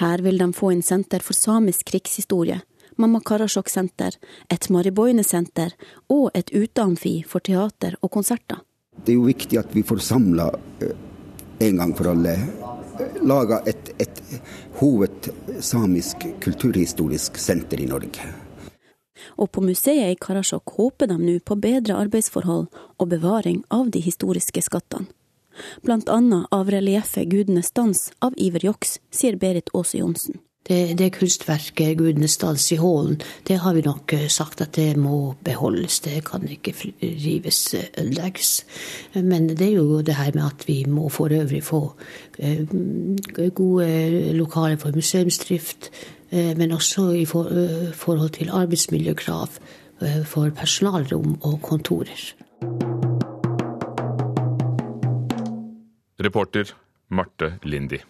Her 0.00 0.22
vil 0.24 0.38
de 0.38 0.52
få 0.56 0.72
inn 0.74 0.82
senter 0.82 1.24
for 1.24 1.36
samisk 1.36 1.86
krigshistorie, 1.90 2.60
Mamma 2.98 3.20
Karasjok-senter, 3.20 4.16
et 4.50 4.70
Mariboine-senter 4.74 5.74
og 6.10 6.30
et 6.34 6.50
uteamfi 6.50 7.20
for 7.26 7.44
teater 7.44 7.94
og 8.02 8.10
konserter. 8.10 8.64
Det 9.04 9.14
er 9.14 9.20
jo 9.20 9.28
viktig 9.28 9.60
at 9.60 9.74
vi 9.76 9.84
får 9.86 10.02
samla 10.02 10.48
eh, 10.82 10.96
en 11.68 11.78
gang 11.78 11.94
for 11.94 12.10
alle 12.10 12.34
eh, 12.34 13.20
laga 13.22 13.60
et, 13.70 13.92
et 14.02 14.18
hovedsamisk 14.80 16.26
kulturhistorisk 16.42 17.38
senter 17.38 17.84
i 17.84 17.86
Norge. 17.86 18.32
Og 19.38 19.50
på 19.54 19.62
museet 19.62 20.14
i 20.14 20.18
Karasjok 20.18 20.74
håper 20.78 21.10
de 21.10 21.20
nå 21.20 21.36
på 21.46 21.58
bedre 21.62 22.00
arbeidsforhold 22.02 22.66
og 22.98 23.10
bevaring 23.14 23.62
av 23.74 23.92
de 23.94 24.02
historiske 24.02 24.62
skattene 24.66 25.06
bl.a. 25.82 26.20
av 26.50 26.70
relieffet 26.70 27.28
Gudenes 27.28 27.72
dans 27.72 28.10
av 28.20 28.36
Iver 28.36 28.68
Joks, 28.70 28.98
sier 29.10 29.36
Berit 29.36 29.72
Aase 29.74 29.98
Johnsen. 29.98 30.42
Det, 30.68 30.98
det, 30.98 31.12
kunstverket 31.12 31.96
'Gudenes 31.96 32.36
dans 32.36 32.72
i 32.72 32.76
Hålen', 32.76 33.20
det 33.48 33.56
har 33.58 33.74
vi 33.74 33.80
nok 33.80 34.12
eh, 34.12 34.28
sagt 34.28 34.60
at 34.60 34.76
det 34.76 34.96
må 34.96 35.34
beholdes. 35.44 36.00
Det 36.00 36.24
kan 36.24 36.44
ikke 36.48 36.74
rives, 37.02 37.74
eh, 37.74 37.88
ødelegges. 37.98 38.64
Men 39.14 39.48
det 39.48 39.62
er 39.62 39.72
jo 39.72 40.02
det 40.02 40.14
her 40.14 40.30
med 40.34 40.44
at 40.44 40.68
vi 40.68 40.84
må 40.84 41.08
for 41.08 41.32
øvrig 41.32 41.62
få 41.64 41.92
eh, 42.38 42.66
gode 43.54 44.32
lokaler 44.32 44.76
for 44.76 44.92
museumsdrift, 44.94 45.90
men 46.32 46.72
også 46.72 47.10
i 47.10 47.24
forhold 47.24 48.30
til 48.30 48.50
arbeidsmiljøkrav 48.52 49.48
for 50.24 50.50
personalrom 50.50 51.38
og 51.42 51.62
kontorer. 51.62 52.34
Reporter 56.18 56.66
Marte 57.08 57.52
Lindi. 57.62 58.00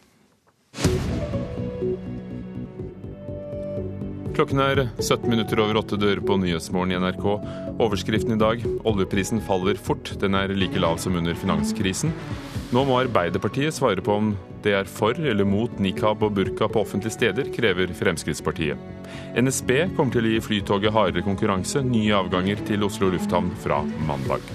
Klokken 4.35 4.61
er 4.62 4.81
17 4.97 5.27
minutter 5.29 5.61
over 5.61 5.77
åtte 5.83 5.99
dører 6.00 6.23
på 6.25 6.38
Nyhetsmorgen 6.41 6.95
i 6.95 7.00
NRK. 7.03 7.27
Overskriften 7.85 8.33
i 8.33 8.38
dag 8.41 8.62
oljeprisen 8.88 9.43
faller 9.45 9.77
fort. 9.77 10.15
Den 10.23 10.38
er 10.38 10.55
like 10.57 10.81
lav 10.81 10.97
som 11.03 11.19
under 11.21 11.37
finanskrisen. 11.37 12.15
Nå 12.73 12.85
må 12.88 12.97
Arbeiderpartiet 13.03 13.77
svare 13.77 14.00
på 14.05 14.17
om 14.23 14.31
det 14.65 14.73
er 14.79 14.88
for 14.88 15.19
eller 15.19 15.45
mot 15.45 15.77
nikab 15.77 16.25
og 16.25 16.33
burka 16.38 16.71
på 16.71 16.87
offentlige 16.87 17.17
steder, 17.19 17.53
krever 17.53 17.93
Fremskrittspartiet. 17.99 18.81
NSB 19.37 19.75
kommer 19.99 20.17
til 20.17 20.25
å 20.25 20.33
gi 20.33 20.41
Flytoget 20.49 20.97
hardere 20.97 21.27
konkurranse. 21.29 21.85
Nye 21.85 22.17
avganger 22.23 22.65
til 22.71 22.88
Oslo 22.88 23.12
lufthavn 23.12 23.53
fra 23.61 23.83
mandag. 24.09 24.49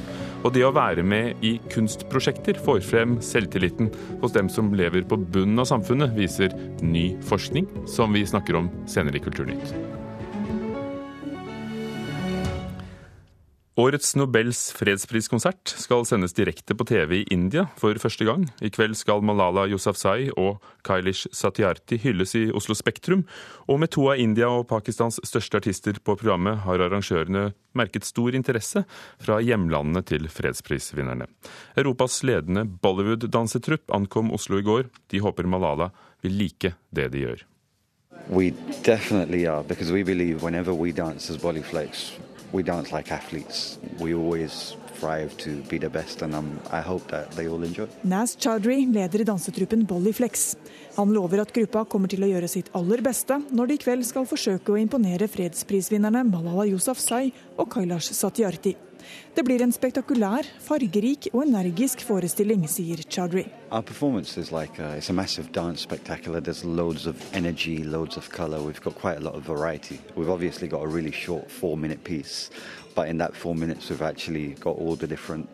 Og 0.43 0.51
det 0.55 0.65
å 0.67 0.73
være 0.75 1.05
med 1.07 1.39
i 1.45 1.55
kunstprosjekter 1.71 2.59
får 2.65 2.83
frem 2.83 3.15
selvtilliten 3.23 3.91
hos 4.21 4.35
dem 4.35 4.51
som 4.51 4.73
lever 4.75 5.07
på 5.07 5.19
bunnen 5.23 5.63
av 5.63 5.69
samfunnet, 5.71 6.15
viser 6.19 6.51
ny 6.83 7.13
forskning, 7.29 7.69
som 7.87 8.15
vi 8.15 8.27
snakker 8.27 8.59
om 8.59 8.71
senere 8.91 9.21
i 9.21 9.23
Kulturnytt. 9.23 9.92
Årets 13.73 14.11
Nobels 14.13 14.59
fredspriskonsert 14.77 15.71
skal 15.81 16.03
sendes 16.05 16.35
direkte 16.37 16.75
på 16.77 16.85
TV 16.85 17.15
i 17.15 17.33
India 17.33 17.63
for 17.81 17.97
første 17.97 18.21
gang. 18.27 18.43
I 18.61 18.69
kveld 18.69 18.93
skal 18.93 19.23
Malala 19.25 19.63
Yousafzai 19.65 20.27
og 20.37 20.59
Kailish 20.85 21.25
Satyarthi 21.33 21.97
hylles 22.03 22.35
i 22.37 22.43
Oslo 22.53 22.75
Spektrum. 22.77 23.23
Og 23.65 23.79
med 23.81 23.89
to 23.95 24.03
av 24.11 24.21
India 24.21 24.45
og 24.45 24.67
Pakistans 24.69 25.17
største 25.25 25.57
artister 25.57 25.97
på 25.97 26.13
programmet 26.19 26.61
har 26.67 26.83
arrangørene 26.85 27.47
merket 27.73 28.05
stor 28.05 28.37
interesse 28.37 28.83
fra 29.17 29.39
hjemlandene 29.41 30.03
til 30.05 30.29
fredsprisvinnerne. 30.29 31.25
Europas 31.73 32.19
ledende 32.21 32.67
Bollywood-dansetrupp 32.69 33.89
ankom 33.97 34.29
Oslo 34.37 34.61
i 34.61 34.67
går. 34.67 34.91
De 35.09 35.23
håper 35.25 35.49
Malala 35.49 35.89
vil 36.21 36.37
like 36.43 36.75
det 36.93 37.07
de 37.15 37.25
gjør. 37.25 37.41
We 38.29 38.53
definitely 38.85 39.47
are, 39.47 39.63
because 39.63 39.91
we 39.91 40.03
believe 40.03 40.43
whenever 40.43 40.77
we 40.77 40.91
dance 40.91 41.33
as 41.33 41.41
Bollyflex, 41.41 42.13
we 42.53 42.63
don't 42.63 42.91
like 42.91 43.11
athletes. 43.11 43.79
We 43.99 44.13
always 44.13 44.77
strive 45.03 45.35
to 45.37 45.49
be 45.69 45.77
the 45.77 45.89
best, 45.89 46.21
and 46.21 46.33
um, 46.35 46.59
I 46.71 46.81
hope 46.81 47.07
that 47.11 47.31
they 47.31 47.47
all 47.47 47.63
enjoy. 47.63 47.87
Naz 48.03 48.35
Chowdhury 48.39 48.85
leder 48.93 49.25
dansetruppen 49.25 49.85
Bollyflex. 49.85 50.55
Han 50.95 51.13
lover 51.13 51.41
at 51.41 51.53
gruppa 51.53 51.83
kommer 51.85 52.07
til 52.07 52.23
å 52.23 52.29
gjøre 52.29 52.47
sitt 52.47 52.69
aller 52.77 53.03
beste 53.03 53.39
når 53.51 53.67
de 53.67 53.77
i 53.77 53.83
kveld 53.83 54.07
skal 54.07 54.29
forsøke 54.29 54.71
å 54.71 54.79
imponere 54.79 55.27
fredsprisvinnerne 55.27 56.23
Malala 56.29 56.69
Yousafzai 56.69 57.33
og 57.57 57.71
Kailash 57.73 58.13
Satyarthi. 58.15 58.77
Det 59.35 59.43
blir 59.45 59.61
en 59.61 59.71
spektakulær, 59.71 60.47
fargerik 60.61 61.27
og 61.33 61.43
energisk 61.45 62.03
forestilling, 62.05 62.67
sier 62.69 63.01
Chowdhury. 63.09 63.45
Our 63.71 63.81
performance 63.81 64.37
is 64.37 64.51
like 64.51 64.79
a, 64.79 64.95
it's 64.97 65.09
a 65.09 65.13
massive 65.13 65.51
dance 65.51 65.81
spectacular. 65.81 66.39
There's 66.41 66.63
loads 66.63 67.07
of 67.07 67.15
energy, 67.33 67.83
loads 67.83 68.17
of 68.17 68.29
color. 68.29 68.61
We've 68.61 68.81
got 68.81 68.95
quite 68.95 69.17
a 69.17 69.21
lot 69.21 69.35
of 69.35 69.43
variety. 69.43 69.99
We've 70.15 70.29
obviously 70.29 70.67
got 70.67 70.83
a 70.83 70.87
really 70.87 71.11
short 71.11 71.49
four-minute 71.49 72.03
piece, 72.03 72.49
but 72.95 73.07
in 73.07 73.17
that 73.17 73.35
four 73.35 73.55
minutes, 73.55 73.89
we've 73.89 74.01
actually 74.01 74.55
got 74.59 74.77
all 74.77 74.95
the 74.95 75.07
different 75.07 75.49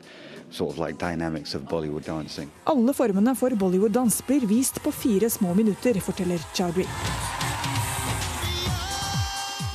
sort 0.51 0.71
of 0.71 0.79
like 0.79 0.97
dynamics 0.97 1.55
of 1.55 1.61
Bollywood 1.63 2.05
dancing. 2.05 2.49
Alle 2.65 2.93
formene 2.93 3.35
for 3.35 3.49
Bollywood-dans 3.49 4.21
blir 4.27 4.47
vist 4.47 4.83
på 4.83 4.91
fire 4.91 5.29
små 5.29 5.53
minutter, 5.53 5.99
forteller 5.99 6.39
Chowdhury. 6.53 6.87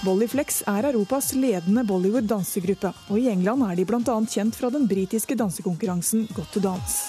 Bollyflex 0.04 0.58
er 0.68 0.84
Europas 0.90 1.30
ledende 1.32 1.80
Bollywood-dansegruppe, 1.88 2.90
og 3.08 3.16
i 3.16 3.30
England 3.32 3.64
er 3.64 3.78
de 3.78 3.86
bl.a. 3.88 4.16
kjent 4.28 4.56
fra 4.58 4.68
den 4.68 4.84
britiske 4.90 5.36
dansekonkurransen 5.40 6.26
Got 6.36 6.50
to 6.52 6.60
Dance. 6.60 7.08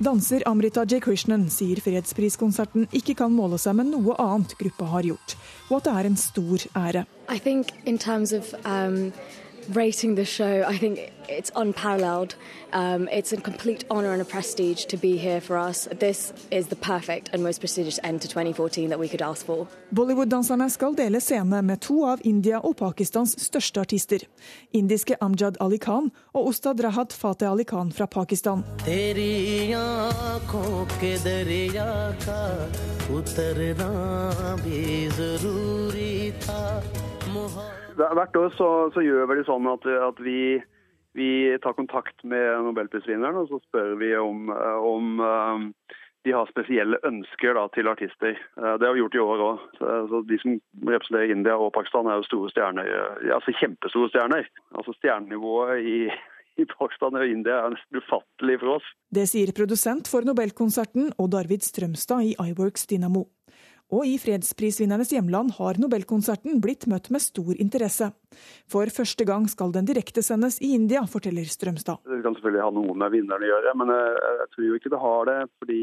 Danser 0.00 0.44
Amrita 0.48 0.86
J. 0.88 1.02
Krishnan 1.04 1.50
sier 1.52 1.82
fredspriskonserten 1.84 2.88
ikke 2.96 3.18
kan 3.20 3.32
måle 3.36 3.58
seg 3.60 3.76
med 3.76 3.90
noe 3.92 4.16
annet 4.22 4.56
gruppa 4.56 4.88
har 4.94 5.08
gjort, 5.10 5.36
og 5.68 5.80
at 5.82 5.88
det 5.88 5.96
er 5.98 6.08
en 6.08 6.20
stor 6.20 6.66
ære. 6.80 7.04
I 7.28 7.38
think 7.42 7.74
in 7.84 7.98
terms 7.98 8.32
of 8.32 8.54
um, 8.64 9.12
rating 9.68 10.14
the 10.14 10.24
show, 10.24 10.64
I 10.66 10.78
think 10.78 11.12
it's 11.28 11.50
unparalleled. 11.54 12.34
Um, 12.72 13.08
it's 13.08 13.32
a 13.32 13.36
complete 13.36 13.84
honour 13.90 14.12
and 14.12 14.22
a 14.22 14.24
prestige 14.24 14.84
to 14.86 14.96
be 14.96 15.16
here 15.16 15.40
for 15.40 15.56
us. 15.56 15.88
This 16.00 16.32
is 16.50 16.66
the 16.66 16.76
perfect 16.76 17.30
and 17.32 17.42
most 17.42 17.60
prestigious 17.60 17.98
end 18.02 18.22
to 18.22 18.28
2014 18.28 18.90
that 18.90 18.98
we 18.98 19.08
could 19.08 19.22
ask 19.22 19.46
for. 19.46 19.66
Bollywood-danserne 19.94 20.70
skal 20.70 20.94
dele 20.94 21.20
scene 21.20 21.62
med 21.62 21.80
to 21.80 22.04
av 22.04 22.20
India 22.24 22.58
og 22.58 22.76
Pakistans 22.76 23.36
største 23.40 23.80
artister. 23.80 24.18
Indiske 24.72 25.16
Amjad 25.20 25.56
Ali 25.60 25.78
Khan 25.78 26.10
og 26.34 26.48
Ustad 26.48 26.80
Rahat 26.84 27.12
Fateh 27.12 27.50
Ali 27.50 27.64
Khan 27.64 27.92
fra 27.92 28.06
Pakistan. 28.06 28.64
Hvert 37.96 38.36
år 38.36 38.50
så, 38.56 38.70
så 38.94 39.04
gjør 39.04 39.28
vi 39.30 39.38
det 39.38 39.46
sånn 39.48 39.68
at, 39.70 39.86
at 40.08 40.18
vi, 40.22 40.58
vi, 41.16 41.30
tar 41.64 41.76
kontakt 41.78 42.24
med 42.28 42.66
nobelprisvinneren 42.66 43.40
og 43.42 43.48
så 43.52 43.60
spør 43.64 43.94
vi 44.00 44.12
om, 44.20 44.50
om 44.52 45.22
de 46.26 46.34
har 46.34 46.48
spesielle 46.50 46.98
ønsker 47.06 47.54
da, 47.54 47.66
til 47.74 47.88
artister. 47.88 48.38
Det 48.58 48.86
har 48.86 48.94
vi 48.96 49.02
gjort 49.02 49.16
i 49.16 49.22
år 49.22 49.42
òg. 49.46 49.66
De 50.26 50.38
som 50.42 50.56
representerer 50.88 51.32
India 51.32 51.54
og 51.54 51.70
Pakistan 51.76 52.08
er 52.10 52.18
jo 52.18 52.26
store 52.26 52.50
stjerner, 52.50 52.90
altså 53.36 53.54
kjempestore 53.60 54.10
stjerner. 54.10 54.48
Altså 54.74 54.96
Stjernenivået 54.98 55.86
i, 55.86 55.98
i 56.58 56.66
Pakistan 56.72 57.18
og 57.20 57.30
India 57.30 57.60
er 57.62 57.76
nesten 57.76 58.02
ufattelig 58.02 58.58
for 58.64 58.74
oss. 58.80 58.90
Det 59.14 59.28
sier 59.30 59.54
produsent 59.56 60.10
for 60.10 60.26
Nobelkonserten 60.26 61.12
Odd 61.22 61.38
Arvid 61.38 61.62
Strømstad 61.66 62.26
i 62.26 62.34
iWorks 62.48 62.88
Dynamo. 62.90 63.28
Og 63.94 64.02
i 64.02 64.16
fredsprisvinnernes 64.18 65.12
hjemland 65.14 65.52
har 65.60 65.78
Nobelkonserten 65.78 66.58
blitt 66.62 66.88
møtt 66.90 67.06
med 67.14 67.22
stor 67.22 67.52
interesse. 67.54 68.10
For 68.70 68.90
første 68.90 69.26
gang 69.28 69.46
skal 69.50 69.70
den 69.74 69.86
direktesendes 69.86 70.58
i 70.58 70.72
India, 70.74 71.04
forteller 71.06 71.46
Strømstad. 71.46 72.02
Det 72.02 72.22
kan 72.24 72.34
selvfølgelig 72.34 72.64
ha 72.64 72.72
noe 72.74 72.96
med 72.98 73.14
vinneren 73.14 73.46
å 73.46 73.50
gjøre, 73.52 73.74
men 73.78 73.92
jeg, 73.94 74.48
tror 74.54 74.66
jo 74.66 74.78
ikke 74.80 74.94
det 74.96 75.02
har 75.04 75.30
det. 75.30 75.40
fordi 75.60 75.82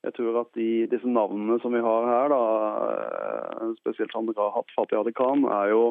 jeg 0.00 0.16
tror 0.16 0.40
at 0.40 0.54
de, 0.56 0.68
disse 0.90 1.06
navnene 1.06 1.58
som 1.62 1.74
vi 1.76 1.82
har 1.84 2.06
her, 2.08 2.32
da, 2.32 3.74
spesielt 3.82 4.14
han 4.16 4.30
Rahat 4.34 4.72
Fatih 4.74 4.98
Ali 4.98 5.12
Khan, 5.14 5.44
er 5.44 5.74
jo 5.74 5.82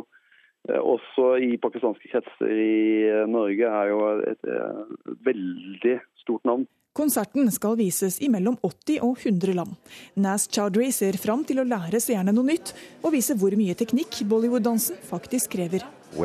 også 0.68 1.38
i 1.40 1.54
pakistanske 1.62 2.10
kretser 2.12 2.52
i 2.52 3.28
Norge 3.32 3.70
er 3.70 3.92
jo 3.94 4.00
et, 4.28 4.44
et 4.44 5.16
veldig 5.24 5.96
stort 6.20 6.44
navn. 6.50 6.68
Konserten 6.98 7.52
skal 7.54 7.78
vises 7.78 8.18
i 8.20 8.28
mellom 8.34 8.56
80 8.66 9.04
og 9.06 9.20
100 9.22 9.54
land. 9.54 9.76
Naz 10.18 10.48
Chowdhury 10.50 10.90
ser 10.92 11.18
fram 11.22 11.44
til 11.46 11.62
å 11.62 11.68
lære 11.68 12.02
seerne 12.02 12.34
noe 12.34 12.48
nytt, 12.48 12.74
og 13.04 13.14
vise 13.14 13.36
hvor 13.38 13.54
mye 13.56 13.76
teknikk 13.78 14.24
Bollywood-dansen 14.26 14.98
faktisk 15.06 15.54
krever. 15.54 15.86
As 16.10 16.20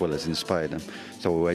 well 0.00 0.14
as. 0.14 0.22
So 1.20 1.30
we'll 1.32 1.48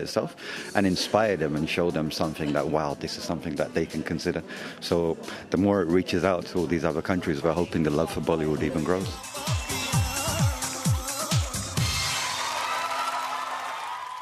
itself 0.00 0.36
and 0.74 0.86
inspire 0.86 1.36
them 1.36 1.54
and 1.56 1.68
show 1.68 1.90
them 1.92 2.10
something 2.10 2.52
that, 2.52 2.66
wow, 2.66 2.94
this 2.94 3.16
is 3.16 3.22
something 3.22 3.54
that 3.54 3.74
they 3.74 3.86
can 3.86 4.02
consider. 4.02 4.42
So 4.80 5.16
the 5.50 5.56
more 5.56 5.82
it 5.82 5.88
reaches 5.88 6.24
out 6.24 6.46
to 6.46 6.58
all 6.58 6.66
these 6.66 6.84
other 6.84 7.02
countries, 7.02 7.44
we're 7.44 7.52
hoping 7.52 7.84
the 7.84 7.90
love 7.90 8.10
for 8.10 8.20
Bollywood 8.20 8.64
even 8.64 8.82
grows. 8.82 9.08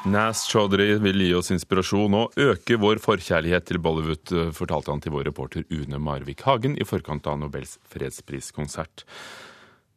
Nas 0.05 0.43
Chaudhry 0.51 0.97
vil 0.99 1.21
gi 1.23 1.29
oss 1.37 1.47
inspirasjon 1.53 2.15
og 2.17 2.33
øke 2.35 2.75
vår 2.75 2.99
forkjærlighet 2.99 3.69
til 3.69 3.77
Bollywood, 3.79 4.33
fortalte 4.51 4.91
han 4.91 4.99
til 4.99 5.13
vår 5.15 5.29
reporter 5.29 5.63
Une 5.71 5.95
Marvik 5.95 6.43
Hagen 6.43 6.75
i 6.75 6.83
forkant 6.83 7.27
av 7.31 7.37
Nobels 7.39 7.77
fredspriskonsert. 7.87 9.05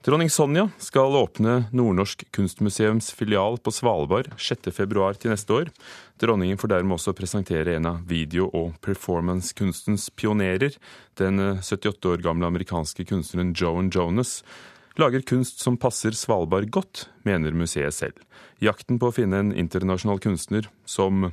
Dronning 0.07 0.31
Sonja 0.31 0.69
skal 0.79 1.17
åpne 1.19 1.57
Nordnorsk 1.75 2.23
kunstmuseums 2.31 3.11
filial 3.19 3.59
på 3.59 3.73
Svalbard 3.75 4.31
6.2 4.39 5.09
til 5.19 5.35
neste 5.35 5.57
år. 5.57 5.73
Dronningen 6.23 6.63
får 6.63 6.71
dermed 6.71 7.01
også 7.01 7.17
presentere 7.19 7.75
en 7.75 7.91
av 7.91 8.07
video- 8.07 8.47
og 8.55 8.79
performancekunstens 8.87 10.07
pionerer, 10.15 10.79
den 11.19 11.59
78 11.59 12.13
år 12.13 12.23
gamle 12.23 12.47
amerikanske 12.47 13.09
kunstneren 13.11 13.51
Joan 13.59 13.91
Jonas 13.91 14.39
lager 15.03 15.25
kunst 15.27 15.61
som 15.63 15.77
passer 15.81 16.17
Svalbard 16.17 16.71
godt, 16.73 17.07
mener 17.27 17.55
museet 17.57 17.95
selv. 17.95 18.21
Jakten 18.63 19.01
på 19.01 19.11
å 19.11 19.15
finne 19.15 19.43
en 19.43 19.55
internasjonal 19.55 20.21
kunstner 20.25 20.69
som 20.89 21.31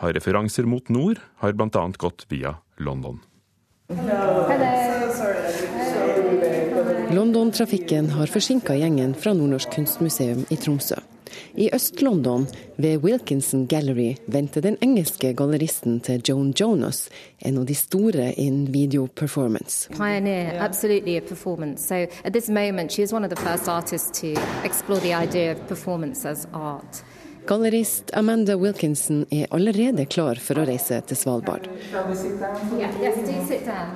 har 0.00 0.16
referanser 0.16 0.68
mot 0.68 0.88
nord, 0.92 1.20
har 1.40 1.56
bl.a. 1.56 1.84
gått 2.00 2.26
via 2.32 2.56
London. 2.80 3.20
London-trafikken 7.10 8.10
har 8.10 8.26
forsinka 8.26 8.74
gjengen 8.78 9.14
fra 9.18 9.32
Nordnorsk 9.34 9.72
kunstmuseum 9.74 10.44
i 10.50 10.56
Tromsø. 10.56 10.94
I 11.54 11.70
Øst-London, 11.74 12.46
ved 12.76 12.96
Wilkinson 13.02 13.66
Gallery, 13.66 14.14
venter 14.26 14.60
den 14.60 14.76
engelske 14.80 15.32
galleristen 15.34 16.00
til 16.00 16.22
Joan 16.28 16.54
Jonas, 16.60 17.08
en 17.38 17.58
av 17.58 17.66
de 17.66 17.74
store 17.74 18.32
innen 18.32 18.72
videoperformance. 18.74 19.90
Pioneer, 19.90 20.62
absolutely 20.62 21.16
a 21.16 21.20
performance. 21.20 21.88
So 21.88 21.94
at 22.24 22.32
this 22.32 22.48
moment, 22.48 22.92
she 22.92 23.02
is 23.02 23.12
one 23.12 23.24
of 23.24 23.30
the 23.30 23.42
first 23.42 23.68
artists 23.68 24.20
to 24.20 24.26
explore 24.64 25.00
the 25.00 25.14
idea 25.14 25.52
of 25.52 25.58
performance 25.68 26.28
as 26.28 26.46
art. 26.52 27.02
Gallerist 27.46 28.10
Amanda 28.14 28.56
Wilkinson 28.56 29.24
er 29.30 29.46
allerede 29.54 30.04
klar 30.06 30.38
for 30.42 30.60
å 30.60 30.64
reise 30.68 31.00
til 31.08 31.18
Svalbard. 31.18 31.66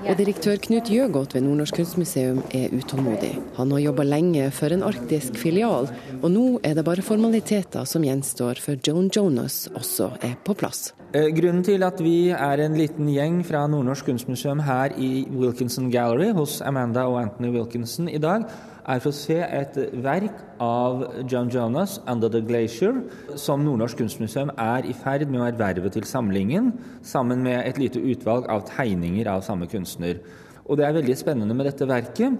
Og 0.04 0.16
direktør 0.18 0.58
Knut 0.64 0.90
Gjøgodt 0.90 1.36
ved 1.36 1.44
Nordnorsk 1.44 1.78
kunstmuseum 1.78 2.40
er 2.56 2.74
utålmodig. 2.74 3.32
Han 3.58 3.72
har 3.74 3.84
jobba 3.84 4.06
lenge 4.08 4.48
for 4.54 4.74
en 4.74 4.84
arktisk 4.86 5.38
filial, 5.40 5.90
og 6.20 6.28
nå 6.32 6.44
er 6.66 6.76
det 6.78 6.86
bare 6.86 7.04
formaliteter 7.04 7.86
som 7.88 8.06
gjenstår 8.06 8.60
før 8.64 8.80
Joan 8.80 9.10
Jonas 9.14 9.64
også 9.74 10.12
er 10.24 10.36
på 10.44 10.56
plass. 10.58 10.92
Grunnen 11.14 11.62
til 11.66 11.84
at 11.86 12.00
vi 12.02 12.32
er 12.34 12.64
en 12.64 12.78
liten 12.78 13.06
gjeng 13.12 13.42
fra 13.46 13.66
Nordnorsk 13.70 14.08
kunstmuseum 14.10 14.64
her 14.66 14.96
i 14.98 15.26
Wilkinson 15.30 15.92
Gallery 15.94 16.32
hos 16.34 16.60
Amanda 16.64 17.06
og 17.06 17.20
Anthony 17.22 17.52
Wilkinson 17.54 18.08
i 18.10 18.18
dag, 18.18 18.48
er 18.84 19.00
for 19.00 19.10
å 19.10 19.16
se 19.16 19.36
et 19.40 19.76
verk 20.04 20.42
av 20.60 21.04
John 21.30 21.48
Jonas, 21.50 22.00
'Under 22.06 22.28
the 22.28 22.40
Glacier', 22.40 23.02
som 23.36 23.64
Nordnorsk 23.64 23.96
Kunstmuseum 23.96 24.50
er 24.58 24.84
i 24.84 24.92
ferd 24.92 25.28
med 25.28 25.40
å 25.40 25.48
erverve 25.48 25.90
til 25.90 26.02
samlingen, 26.02 26.72
sammen 27.02 27.42
med 27.42 27.66
et 27.66 27.78
lite 27.78 28.00
utvalg 28.00 28.46
av 28.48 28.66
tegninger 28.68 29.26
av 29.26 29.42
samme 29.42 29.66
kunstner. 29.66 30.20
Og 30.66 30.76
Det 30.76 30.86
er 30.86 30.92
veldig 30.92 31.16
spennende 31.16 31.54
med 31.54 31.66
dette 31.66 31.86
verket, 31.86 32.38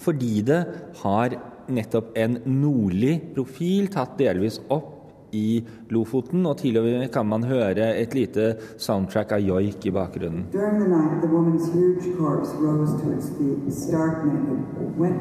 fordi 0.00 0.42
det 0.42 0.66
har 1.02 1.30
nettopp 1.68 2.16
en 2.16 2.38
nordlig 2.46 3.34
profil, 3.34 3.88
tatt 3.88 4.16
delvis 4.18 4.60
opp 4.70 4.97
i 5.32 5.62
Lofoten, 5.92 6.44
og 6.48 6.58
til 6.62 6.78
og 6.80 6.86
med 6.86 7.08
kan 7.12 7.26
man 7.28 7.44
høre 7.48 7.90
et 8.00 8.14
lite 8.16 8.54
soundtrack 8.80 9.32
av 9.36 9.44
joik 9.44 9.86
i 9.88 9.92
bakgrunnen. 9.94 10.46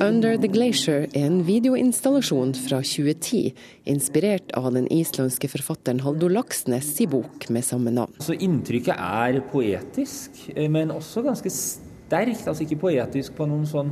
Under 0.08 0.38
the 0.38 0.52
Glacier 0.52 1.08
er 1.12 1.26
en 1.28 1.41
videoinstallasjon 1.48 2.54
fra 2.67 2.82
2010, 2.84 3.54
inspirert 3.89 4.54
av 4.58 4.72
den 4.76 4.88
islandske 4.93 5.50
forfatteren 5.52 6.04
Haldor 6.06 6.34
Laksnes 6.34 6.93
i 7.04 7.10
bok 7.10 7.50
med 7.54 7.65
samme 7.67 7.93
navn. 7.93 8.15
Så 8.24 8.38
Inntrykket 8.38 8.96
er 8.96 9.41
poetisk, 9.52 10.48
eh, 10.56 10.70
men 10.72 10.91
også 10.91 11.24
ganske 11.26 11.52
sterkt. 11.52 12.48
Altså 12.48 12.63
ikke 12.63 12.80
poetisk 12.88 13.36
på 13.36 13.48
noen 13.50 13.67
sånn 13.67 13.91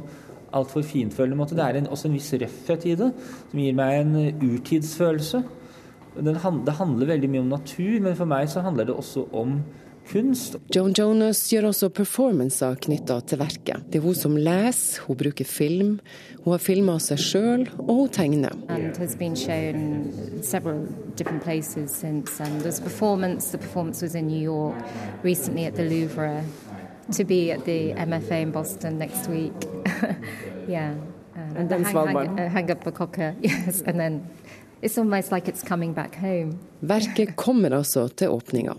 altfor 0.56 0.86
fintfølende 0.88 1.36
måte. 1.36 1.56
Det 1.58 1.66
er 1.66 1.82
en, 1.82 1.90
også 1.92 2.08
en 2.08 2.16
viss 2.16 2.32
røffhet 2.32 2.88
i 2.88 2.96
det, 3.00 3.12
som 3.52 3.60
gir 3.60 3.76
meg 3.76 4.00
en 4.00 4.16
urtidsfølelse 4.40 5.44
det 6.16 6.78
handler 6.78 7.12
veldig 7.14 7.30
mye 7.32 7.44
om 7.44 7.50
natur, 7.52 8.00
men 8.04 8.16
for 8.16 8.30
meg 8.30 8.48
så 8.52 8.64
handler 8.66 8.88
det 8.88 8.96
også 8.96 9.28
om 9.36 9.60
kunst. 10.10 10.56
Joan 10.76 10.94
Jonas 10.98 11.42
gjør 11.52 11.70
også 11.72 11.90
performancer 11.96 12.78
knytta 12.86 13.20
til 13.30 13.42
verket. 13.42 13.86
Det 13.90 14.00
er 14.00 14.06
hun 14.06 14.18
som 14.18 14.38
leser, 14.38 15.04
hun 15.08 15.18
bruker 15.20 15.48
film, 15.50 15.98
hun 16.44 16.54
har 16.54 16.62
filma 16.62 16.98
seg 17.02 17.22
sjøl, 17.22 17.66
og 17.80 17.94
hun 18.02 18.14
tegner. 18.14 18.56
And 18.70 18.98
has 18.98 19.16
been 19.16 19.36
shown 19.36 20.42
several 20.42 20.86
different 21.16 21.44
places 21.44 21.92
since. 21.92 22.40
And 22.40 22.62
there's 22.62 22.80
performance. 22.80 23.52
The 23.52 23.58
performance 23.58 24.02
was 24.02 24.16
in 24.16 24.28
New 24.28 24.42
York, 24.42 24.76
recently 25.24 25.66
at 25.66 25.76
the 25.76 25.84
Louvre, 25.84 26.44
to 27.12 27.24
be 27.24 27.52
at 27.52 27.66
the 27.66 27.94
MFA 27.94 28.42
in 28.42 28.52
Boston 28.52 28.98
next 28.98 29.28
week. 29.28 29.54
yeah. 30.68 30.94
Um, 31.36 31.58
and, 31.58 31.72
and 31.72 31.86
hang, 31.86 32.08
hang, 32.08 32.40
uh, 32.40 32.50
hang 32.50 32.72
up 32.72 32.88
a 32.88 32.92
cocker, 32.92 33.36
yes, 33.42 33.82
and 33.82 34.00
then 34.00 34.30
It's 34.86 35.00
almost 35.00 35.32
like 35.32 35.48
it's 35.48 35.64
coming 35.64 35.94
back 35.94 36.14
home. 36.14 36.60
Verket 36.84 37.36
kommer 37.40 37.72
altså 37.78 38.06
til 38.20 38.34
åpninga, 38.36 38.74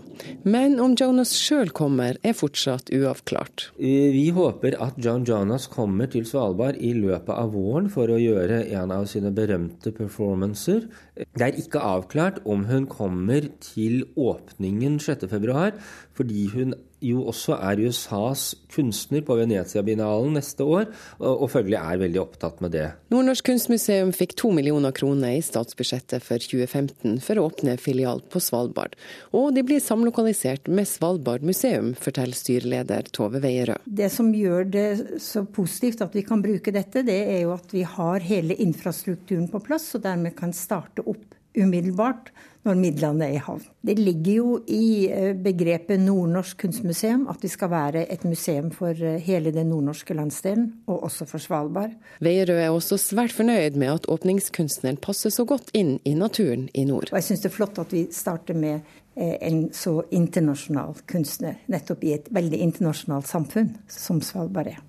men 0.45 0.77
om 0.79 0.93
Jonas 0.97 1.31
sjøl 1.33 1.71
kommer 1.75 2.19
er 2.21 2.35
fortsatt 2.37 2.91
uavklart. 2.93 3.71
Vi 3.81 4.27
håper 4.35 4.77
at 4.83 4.99
John 5.01 5.25
Jonas 5.27 5.65
kommer 5.71 6.09
til 6.11 6.27
Svalbard 6.29 6.77
i 6.77 6.93
løpet 6.93 7.33
av 7.33 7.55
våren 7.55 7.89
for 7.93 8.13
å 8.13 8.19
gjøre 8.21 8.63
en 8.77 8.93
av 8.93 9.07
sine 9.09 9.33
berømte 9.35 9.91
performancer. 9.97 10.85
Det 11.17 11.47
er 11.47 11.57
ikke 11.57 11.81
avklart 11.81 12.43
om 12.45 12.67
hun 12.69 12.85
kommer 12.91 13.49
til 13.65 14.03
åpningen 14.13 15.01
6.2, 15.01 15.71
fordi 16.17 16.45
hun 16.53 16.77
jo 17.03 17.21
også 17.29 17.57
er 17.61 17.81
USAs 17.85 18.55
kunstner 18.73 19.21
på 19.25 19.35
Venezia-binalen 19.37 20.33
neste 20.37 20.65
år, 20.65 20.87
og, 21.21 21.45
følgelig 21.53 21.77
er 21.77 21.99
veldig 22.01 22.21
opptatt 22.23 22.61
med 22.63 22.73
det. 22.73 22.87
Nordnorsk 23.13 23.45
kunstmuseum 23.51 24.13
fikk 24.17 24.33
to 24.39 24.49
millioner 24.55 24.95
kroner 24.97 25.37
i 25.37 25.43
statsbudsjettet 25.45 26.25
for 26.25 26.41
2015 26.41 27.19
for 27.25 27.37
å 27.37 27.47
åpne 27.51 27.77
filial 27.97 28.21
på 28.29 28.39
Svalbard. 28.39 28.95
Og 29.33 29.53
de 29.55 29.63
blir 29.65 29.81
samlokalisert 29.81 30.67
med 30.69 30.87
Svalbard 30.87 31.41
museum, 31.45 31.93
forteller 31.95 32.37
styreleder 32.37 33.09
Tove 33.11 33.41
Veierød. 33.41 33.81
Det 33.85 34.09
som 34.13 34.29
gjør 34.33 34.67
det 34.69 34.87
så 35.23 35.45
positivt 35.45 36.03
at 36.05 36.15
vi 36.15 36.23
kan 36.27 36.43
bruke 36.43 36.73
dette, 36.73 37.03
det 37.07 37.17
er 37.25 37.41
jo 37.45 37.55
at 37.55 37.73
vi 37.73 37.83
har 37.87 38.19
hele 38.19 38.57
infrastrukturen 38.61 39.49
på 39.51 39.63
plass, 39.65 39.89
og 39.97 40.05
dermed 40.05 40.35
kan 40.37 40.53
starte 40.53 41.05
opp 41.07 41.36
umiddelbart 41.57 42.31
når 42.67 42.79
midlene 42.79 43.27
er 43.27 43.37
i 43.37 43.41
havn. 43.41 43.63
Det 43.85 43.95
ligger 43.99 44.33
jo 44.33 44.57
i 44.67 45.07
eh, 45.07 45.31
begrepet 45.39 46.01
Nordnorsk 46.03 46.59
kunstmuseum 46.65 47.27
at 47.31 47.41
det 47.43 47.51
skal 47.53 47.71
være 47.71 48.05
et 48.11 48.25
museum 48.27 48.69
for 48.75 48.91
eh, 48.91 49.19
hele 49.23 49.53
den 49.55 49.71
nordnorske 49.71 50.17
landsdelen, 50.17 50.69
og 50.87 51.05
også 51.07 51.27
for 51.29 51.43
Svalbard. 51.43 51.95
Veierød 52.23 52.59
er 52.59 52.73
også 52.73 52.99
svært 53.01 53.35
fornøyd 53.35 53.79
med 53.79 53.93
at 53.93 54.09
åpningskunstneren 54.11 54.99
passer 55.03 55.33
så 55.33 55.47
godt 55.47 55.71
inn 55.77 55.97
i 56.03 56.15
naturen 56.17 56.67
i 56.73 56.83
nord. 56.89 57.11
Og 57.13 57.21
jeg 57.21 57.29
syns 57.29 57.45
det 57.45 57.51
er 57.51 57.57
flott 57.59 57.79
at 57.83 57.95
vi 57.95 58.07
starter 58.11 58.57
med 58.57 58.81
eh, 59.15 59.37
en 59.47 59.67
så 59.75 60.01
internasjonal 60.11 60.99
kunstner, 61.07 61.61
nettopp 61.71 62.03
i 62.03 62.17
et 62.17 62.29
veldig 62.35 62.61
internasjonalt 62.67 63.31
samfunn 63.31 63.75
som 63.91 64.21
Svalbard 64.25 64.75
er. 64.75 64.83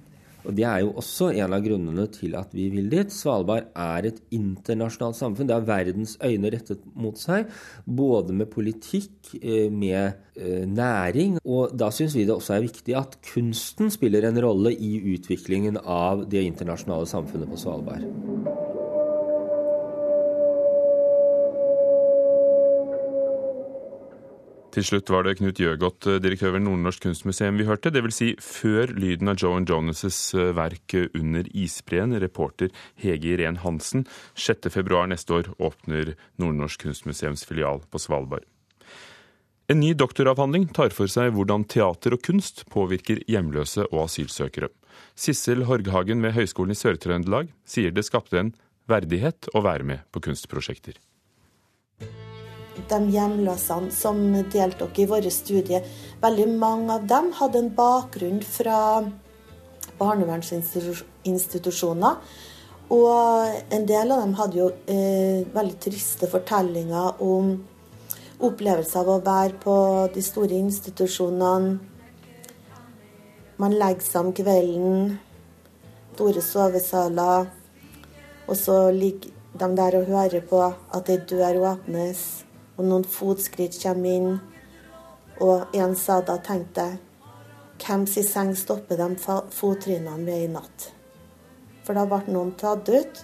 Og 0.46 0.54
Det 0.54 0.64
er 0.64 0.82
jo 0.84 0.92
også 1.00 1.30
en 1.34 1.54
av 1.54 1.64
grunnene 1.64 2.06
til 2.14 2.36
at 2.38 2.52
vi 2.54 2.68
vil 2.72 2.88
dit. 2.92 3.12
Svalbard 3.12 3.68
er 3.74 4.08
et 4.08 4.20
internasjonalt 4.34 5.18
samfunn. 5.18 5.48
Det 5.48 5.56
har 5.56 5.66
verdens 5.66 6.16
øyne 6.24 6.52
rettet 6.54 6.84
mot 6.94 7.18
seg, 7.18 7.50
både 7.84 8.36
med 8.36 8.50
politikk, 8.52 9.34
eh, 9.42 9.68
med 9.70 10.14
eh, 10.36 10.64
næring. 10.64 11.38
Og 11.44 11.74
da 11.76 11.90
syns 11.90 12.16
vi 12.16 12.24
det 12.24 12.36
også 12.36 12.56
er 12.56 12.66
viktig 12.68 12.96
at 12.96 13.18
kunsten 13.32 13.90
spiller 13.90 14.28
en 14.28 14.40
rolle 14.42 14.72
i 14.72 14.98
utviklingen 15.14 15.80
av 15.84 16.28
det 16.30 16.44
internasjonale 16.46 17.06
samfunnet 17.10 17.50
på 17.50 17.58
Svalbard. 17.58 18.06
Til 24.78 24.84
slutt 24.86 25.10
var 25.10 25.24
det 25.26 25.40
Knut 25.40 25.58
Gjøgodt, 25.58 26.06
eh, 26.06 26.20
direktør 26.22 26.52
ved 26.54 26.62
Nordnorsk 26.62 27.02
kunstmuseum 27.02 27.56
vi 27.58 27.64
hørte. 27.66 27.90
Dvs. 27.90 28.14
Si 28.14 28.26
før 28.38 28.92
lyden 28.94 29.26
av 29.26 29.40
Joan 29.42 29.64
Jonas' 29.66 30.30
eh, 30.38 30.52
verk 30.54 30.94
Under 31.18 31.48
isbreen. 31.50 32.14
Reporter 32.22 32.70
Hege 32.94 33.32
Irén 33.32 33.58
Hansen. 33.58 34.06
6.2 34.36 35.08
neste 35.10 35.34
år 35.34 35.50
åpner 35.58 36.14
Nordnorsk 36.38 36.84
kunstmuseums 36.84 37.42
filial 37.42 37.82
på 37.90 37.98
Svalbard. 37.98 38.46
En 39.66 39.80
ny 39.80 39.96
doktoravhandling 39.98 40.68
tar 40.70 40.94
for 40.94 41.10
seg 41.10 41.34
hvordan 41.34 41.66
teater 41.66 42.14
og 42.14 42.22
kunst 42.22 42.62
påvirker 42.70 43.24
hjemløse 43.26 43.82
og 43.90 44.04
asylsøkere. 44.04 44.70
Sissel 45.18 45.66
Horghagen 45.66 46.22
ved 46.22 46.38
Høgskolen 46.38 46.70
i 46.70 46.78
Sør-Trøndelag 46.78 47.50
sier 47.66 47.90
det 47.90 48.06
skapte 48.06 48.38
en 48.38 48.54
verdighet 48.86 49.50
å 49.58 49.66
være 49.66 49.90
med 49.90 50.06
på 50.14 50.22
kunstprosjekter 50.30 51.02
de 52.90 52.98
hjemløsene 53.12 53.90
som 53.94 54.16
deltok 54.52 54.98
i 54.98 55.06
våre 55.10 55.30
studier, 55.32 55.82
veldig 56.22 56.48
mange 56.58 56.92
av 56.94 57.06
dem 57.10 57.32
hadde 57.38 57.58
en 57.62 57.74
bakgrunn 57.74 58.42
fra 58.46 58.78
barnevernsinstitusjoner. 59.98 62.14
Og 62.88 63.20
en 63.74 63.86
del 63.88 64.12
av 64.14 64.20
dem 64.22 64.34
hadde 64.38 64.56
jo 64.56 64.68
eh, 64.88 65.40
veldig 65.52 65.78
triste 65.82 66.26
fortellinger 66.30 67.22
om 67.24 67.64
opplevelser 68.38 69.00
av 69.02 69.08
å 69.12 69.24
være 69.26 69.54
på 69.60 70.08
de 70.14 70.22
store 70.24 70.54
institusjonene. 70.56 71.78
Man 73.58 73.72
legger 73.74 74.04
seg 74.06 74.20
om 74.22 74.32
kvelden, 74.32 75.18
store 76.14 76.42
sovesaler, 76.42 77.46
og 78.48 78.56
så 78.56 78.90
ligger 78.94 79.30
de 79.58 79.76
der 79.76 79.96
og 79.98 80.06
hører 80.06 80.40
på 80.46 80.74
at 80.94 81.08
ei 81.10 81.18
dør 81.28 81.56
åpnes 81.72 82.47
og 82.78 82.86
noen 82.86 83.04
fotskritt 83.04 83.76
kommer 83.82 84.14
inn. 84.14 84.38
Og 85.44 85.76
en 85.78 85.94
sa 85.98 86.20
da 86.24 86.38
tenkte 86.42 86.86
jeg 86.86 86.98
hvem 87.78 88.06
sin 88.10 88.26
seng 88.26 88.54
stopper 88.58 88.98
de 88.98 89.06
fottrinnene 89.54 90.18
med 90.18 90.44
i 90.48 90.50
natt? 90.50 90.88
For 91.86 91.94
da 91.94 92.04
ble 92.10 92.34
noen 92.34 92.50
tatt 92.58 92.88
ut, 92.90 93.20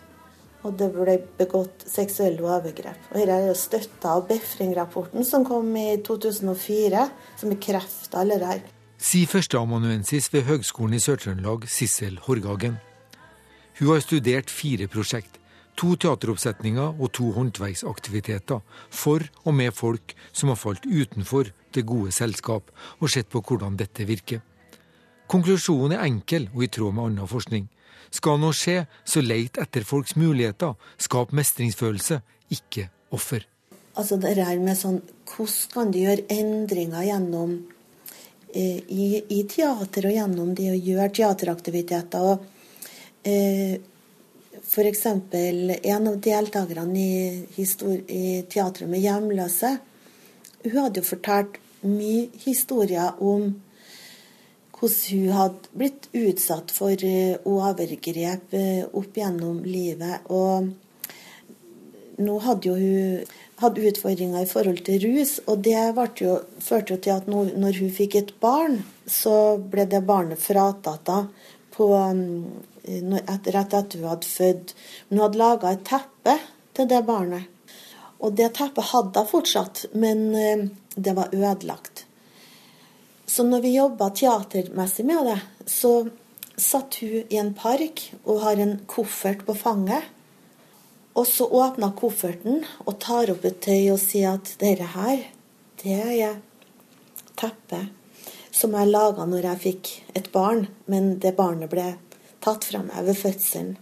og 0.65 0.77
det 0.81 0.89
ble 0.95 1.19
begått 1.39 1.85
seksuelle 1.91 2.41
overgrep. 2.47 3.11
Og 3.11 3.19
Dette 3.19 3.35
er 3.35 3.49
jo 3.51 3.57
støtta 3.59 4.15
av 4.17 4.25
Befring-rapporten 4.31 5.27
som 5.27 5.45
kom 5.45 5.69
i 5.77 5.99
2004, 6.07 7.03
som 7.41 7.53
bekrefter 7.53 8.23
alle 8.23 8.39
det 8.41 8.51
her. 8.53 8.65
Sier 9.05 9.29
førsteamanuensis 9.29 10.31
ved 10.33 10.47
Høgskolen 10.49 10.97
i 10.97 11.03
Sør-Trøndelag, 11.03 11.67
Sissel 11.69 12.17
Horgagen. 12.25 12.79
Hun 13.81 13.91
har 13.91 14.05
studert 14.07 14.55
fire 14.55 14.87
prosjekt 14.89 15.43
To 15.75 15.97
teateroppsetninger 15.99 17.01
og 17.03 17.11
to 17.17 17.33
håndverksaktiviteter 17.35 18.61
for 18.95 19.25
og 19.43 19.55
med 19.59 19.75
folk 19.75 20.15
som 20.31 20.53
har 20.53 20.59
falt 20.61 20.87
utenfor 20.87 21.51
det 21.75 21.83
gode 21.87 22.13
selskap, 22.15 22.71
og 23.03 23.11
sett 23.11 23.31
på 23.33 23.43
hvordan 23.43 23.79
dette 23.81 24.07
virker. 24.07 24.43
Konklusjonen 25.31 25.97
er 25.97 26.05
enkel 26.07 26.47
og 26.53 26.63
i 26.67 26.71
tråd 26.71 26.95
med 26.95 27.09
annen 27.09 27.31
forskning. 27.31 27.67
Skal 28.15 28.39
noe 28.39 28.55
skje, 28.55 28.85
så 29.03 29.23
leit 29.25 29.59
etter 29.59 29.87
folks 29.87 30.15
muligheter. 30.21 30.77
Skap 31.01 31.33
mestringsfølelse, 31.35 32.21
ikke 32.55 32.87
offer. 33.15 33.49
Altså 33.99 34.19
det 34.21 34.37
her 34.39 34.59
med 34.63 34.79
sånn, 34.79 35.01
Hvordan 35.35 35.71
kan 35.73 35.91
du 35.91 35.99
gjøre 35.99 36.27
endringer 36.31 37.07
gjennom 37.09 37.55
eh, 38.53 38.79
i, 38.87 39.07
i, 39.19 39.41
teater 39.51 40.07
og 40.07 40.15
gjennom 40.15 40.53
det 40.55 40.69
å 40.71 40.77
gjøre 40.79 41.11
teateraktiviteter? 41.17 42.23
og 42.23 42.45
eh, 43.27 43.81
F.eks. 44.75 45.07
en 45.07 46.07
av 46.11 46.17
deltakerne 46.19 46.99
i, 46.99 47.67
i 48.11 48.25
Teatret 48.51 48.89
med 48.91 49.05
hjemløse. 49.05 49.77
Hun 50.65 50.81
hadde 50.81 50.99
jo 50.99 51.07
fortalt 51.07 51.61
mye 51.87 52.25
historier 52.43 53.21
om 53.23 53.53
hvordan 54.75 54.97
hun 55.13 55.37
hadde 55.37 55.71
blitt 55.79 56.09
utsatt 56.11 56.75
for 56.75 57.07
eh, 57.07 57.37
overgrep 57.47 58.57
eh, 58.59 58.83
opp 58.91 59.15
gjennom 59.15 59.63
livet. 59.63 60.27
Og 60.35 60.73
nå 62.19 62.39
hadde 62.43 62.73
jo 62.73 62.75
hun 62.75 63.33
hatt 63.63 63.79
utfordringer 63.79 64.43
i 64.43 64.51
forhold 64.51 64.83
til 64.91 65.07
rus, 65.07 65.39
og 65.47 65.63
det 65.63 65.79
jo, 66.19 66.41
førte 66.59 66.97
jo 66.97 66.99
til 66.99 67.15
at 67.15 67.31
når, 67.31 67.79
hun 67.79 67.95
fikk 67.95 68.19
et 68.19 68.35
barn, 68.43 68.81
så 69.07 69.55
ble 69.57 69.87
det 69.87 70.03
barnet 70.03 70.43
fratatt 70.43 71.15
mm, 71.79 73.19
etter 73.23 73.59
at 73.61 73.97
hun 73.97 74.09
hadde 74.09 74.29
født. 74.29 74.75
Men 75.09 75.19
hun 75.19 75.25
hadde 75.27 75.41
laga 75.41 75.73
et 75.75 75.85
teppe 75.89 76.39
til 76.75 76.89
det 76.91 77.03
barnet. 77.07 77.51
Og 78.21 78.35
det 78.39 78.53
teppet 78.57 78.91
hadde 78.93 79.25
hun 79.25 79.31
fortsatt, 79.31 79.87
men 79.93 80.27
eh, 80.35 80.67
det 80.97 81.17
var 81.17 81.35
ødelagt. 81.35 82.07
Så 83.27 83.43
når 83.43 83.65
vi 83.65 83.77
jobba 83.77 84.11
teatermessig 84.15 85.07
med 85.09 85.27
det, 85.27 85.41
så 85.67 86.07
satt 86.57 87.01
hun 87.03 87.25
i 87.33 87.41
en 87.41 87.55
park 87.57 88.05
og 88.25 88.45
har 88.45 88.61
en 88.63 88.77
koffert 88.87 89.43
på 89.47 89.57
fanget. 89.59 90.07
Og 91.15 91.27
så 91.31 91.47
åpner 91.47 91.95
kofferten 91.99 92.65
og 92.85 92.99
tar 93.03 93.31
opp 93.35 93.45
et 93.47 93.61
tøy 93.63 93.91
og 93.95 94.01
sier 94.03 94.35
at 94.35 94.55
dette 94.61 94.87
her, 94.95 95.27
det 95.83 95.99
er 95.99 96.41
teppet 97.39 98.04
som 98.55 98.75
jeg 98.79 98.91
laga 98.93 99.27
når 99.27 99.49
jeg 99.49 99.63
fikk 99.65 99.91
et 100.19 100.31
barn, 100.35 100.69
men 100.87 101.17
det 101.23 101.35
barnet 101.39 101.73
ble 101.73 101.95
tatt 102.45 102.67
fra 102.69 102.85
meg 102.87 103.09
ved 103.09 103.19
fødselen. 103.19 103.75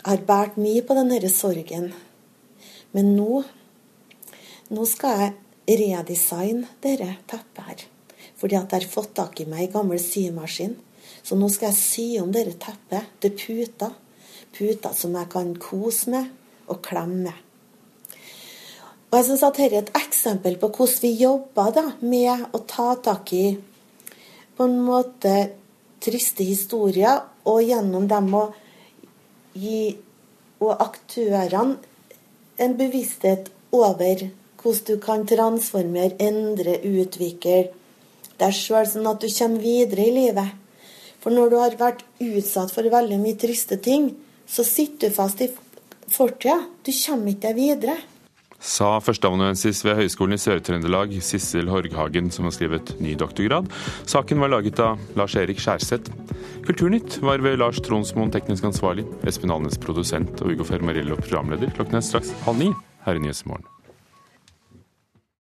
Jeg 0.00 0.06
har 0.06 0.26
båret 0.28 0.58
mye 0.60 0.82
på 0.84 0.96
denne 0.96 1.32
sorgen, 1.32 1.90
men 2.96 3.14
nå, 3.16 3.42
nå 4.72 4.84
skal 4.88 5.24
jeg 5.24 5.80
redesigne 5.80 6.68
dette 6.84 7.08
teppet 7.30 7.66
her. 7.66 7.88
Fordi 8.40 8.56
at 8.56 8.72
jeg 8.72 8.84
har 8.84 8.92
fått 8.92 9.16
tak 9.16 9.40
i 9.42 9.48
meg 9.48 9.66
ei 9.66 9.72
gammel 9.72 10.00
symaskin. 10.00 10.78
Så 11.22 11.36
nå 11.36 11.50
skal 11.52 11.70
jeg 11.70 11.80
sy 11.80 12.06
om 12.22 12.32
dette 12.32 12.56
teppet 12.62 13.20
til 13.20 13.36
puter 13.36 13.92
puter 14.56 14.94
som 14.96 15.14
jeg 15.16 15.30
kan 15.32 15.54
kose 15.60 16.10
med 16.12 16.28
og 16.70 16.82
klemme. 16.84 17.32
Og 19.10 19.18
jeg 19.18 19.26
synes 19.26 19.42
at 19.42 19.56
Dette 19.58 19.76
er 19.76 19.82
et 19.82 19.96
eksempel 19.98 20.56
på 20.60 20.70
hvordan 20.70 21.02
vi 21.02 21.10
jobber 21.18 21.72
da, 21.74 21.84
med 22.00 22.46
å 22.54 22.60
ta 22.62 22.92
tak 23.02 23.32
i 23.34 23.44
på 24.60 24.66
en 24.68 24.82
måte 24.84 25.30
triste 26.04 26.44
historier, 26.44 27.22
og 27.48 27.62
gjennom 27.64 28.04
dem 28.10 28.26
å 28.36 28.42
gi 29.56 29.94
og 30.60 30.82
aktørene 30.84 31.78
en 32.60 32.74
bevissthet 32.76 33.48
over 33.72 34.26
hvordan 34.60 34.84
du 34.84 35.00
kan 35.00 35.24
transformere, 35.24 36.18
endre, 36.20 36.76
utvikle 36.84 37.70
deg 38.36 38.52
sjøl, 38.52 38.84
sånn 38.84 39.08
at 39.08 39.24
du 39.24 39.30
kommer 39.32 39.64
videre 39.64 40.04
i 40.04 40.12
livet. 40.18 40.52
For 41.24 41.32
når 41.32 41.48
du 41.48 41.56
har 41.62 41.80
vært 41.80 42.04
utsatt 42.20 42.76
for 42.76 42.84
veldig 42.84 43.16
mye 43.24 43.40
triste 43.40 43.80
ting, 43.80 44.10
så 44.44 44.60
sitter 44.60 45.08
du 45.08 45.16
fast 45.16 45.40
i 45.40 45.48
fortida. 46.12 46.60
Du 46.84 46.92
kommer 46.92 47.32
ikke 47.32 47.48
deg 47.48 47.62
videre. 47.62 47.96
Sa 48.60 48.98
førsteamanuensis 49.00 49.80
ved 49.86 49.96
Høgskolen 49.96 50.36
i 50.36 50.40
Sør-Trøndelag, 50.40 51.14
Sissel 51.24 51.70
Horghagen, 51.72 52.28
som 52.34 52.44
har 52.44 52.52
skrevet 52.52 52.92
ny 53.00 53.14
doktorgrad. 53.18 53.70
Saken 54.04 54.42
var 54.44 54.52
laget 54.52 54.82
av 54.84 55.00
Lars-Erik 55.16 55.62
Skjærseth. 55.64 56.12
Kulturnytt 56.68 57.18
var 57.24 57.40
ved 57.40 57.56
Lars 57.62 57.80
Tronsmoen 57.80 58.32
teknisk 58.34 58.68
ansvarlig, 58.68 59.08
Espen 59.24 59.54
Alnes 59.54 59.80
produsent 59.80 60.44
og 60.44 60.52
Ugo 60.52 60.68
Fermarello 60.68 61.16
programleder. 61.22 61.72
Klokken 61.72 62.02
er 62.02 62.04
straks 62.04 62.36
halv 62.44 62.60
ni 62.60 62.72
her 63.06 63.16
i 63.16 63.24
Nyhetsmorgen. 63.24 63.79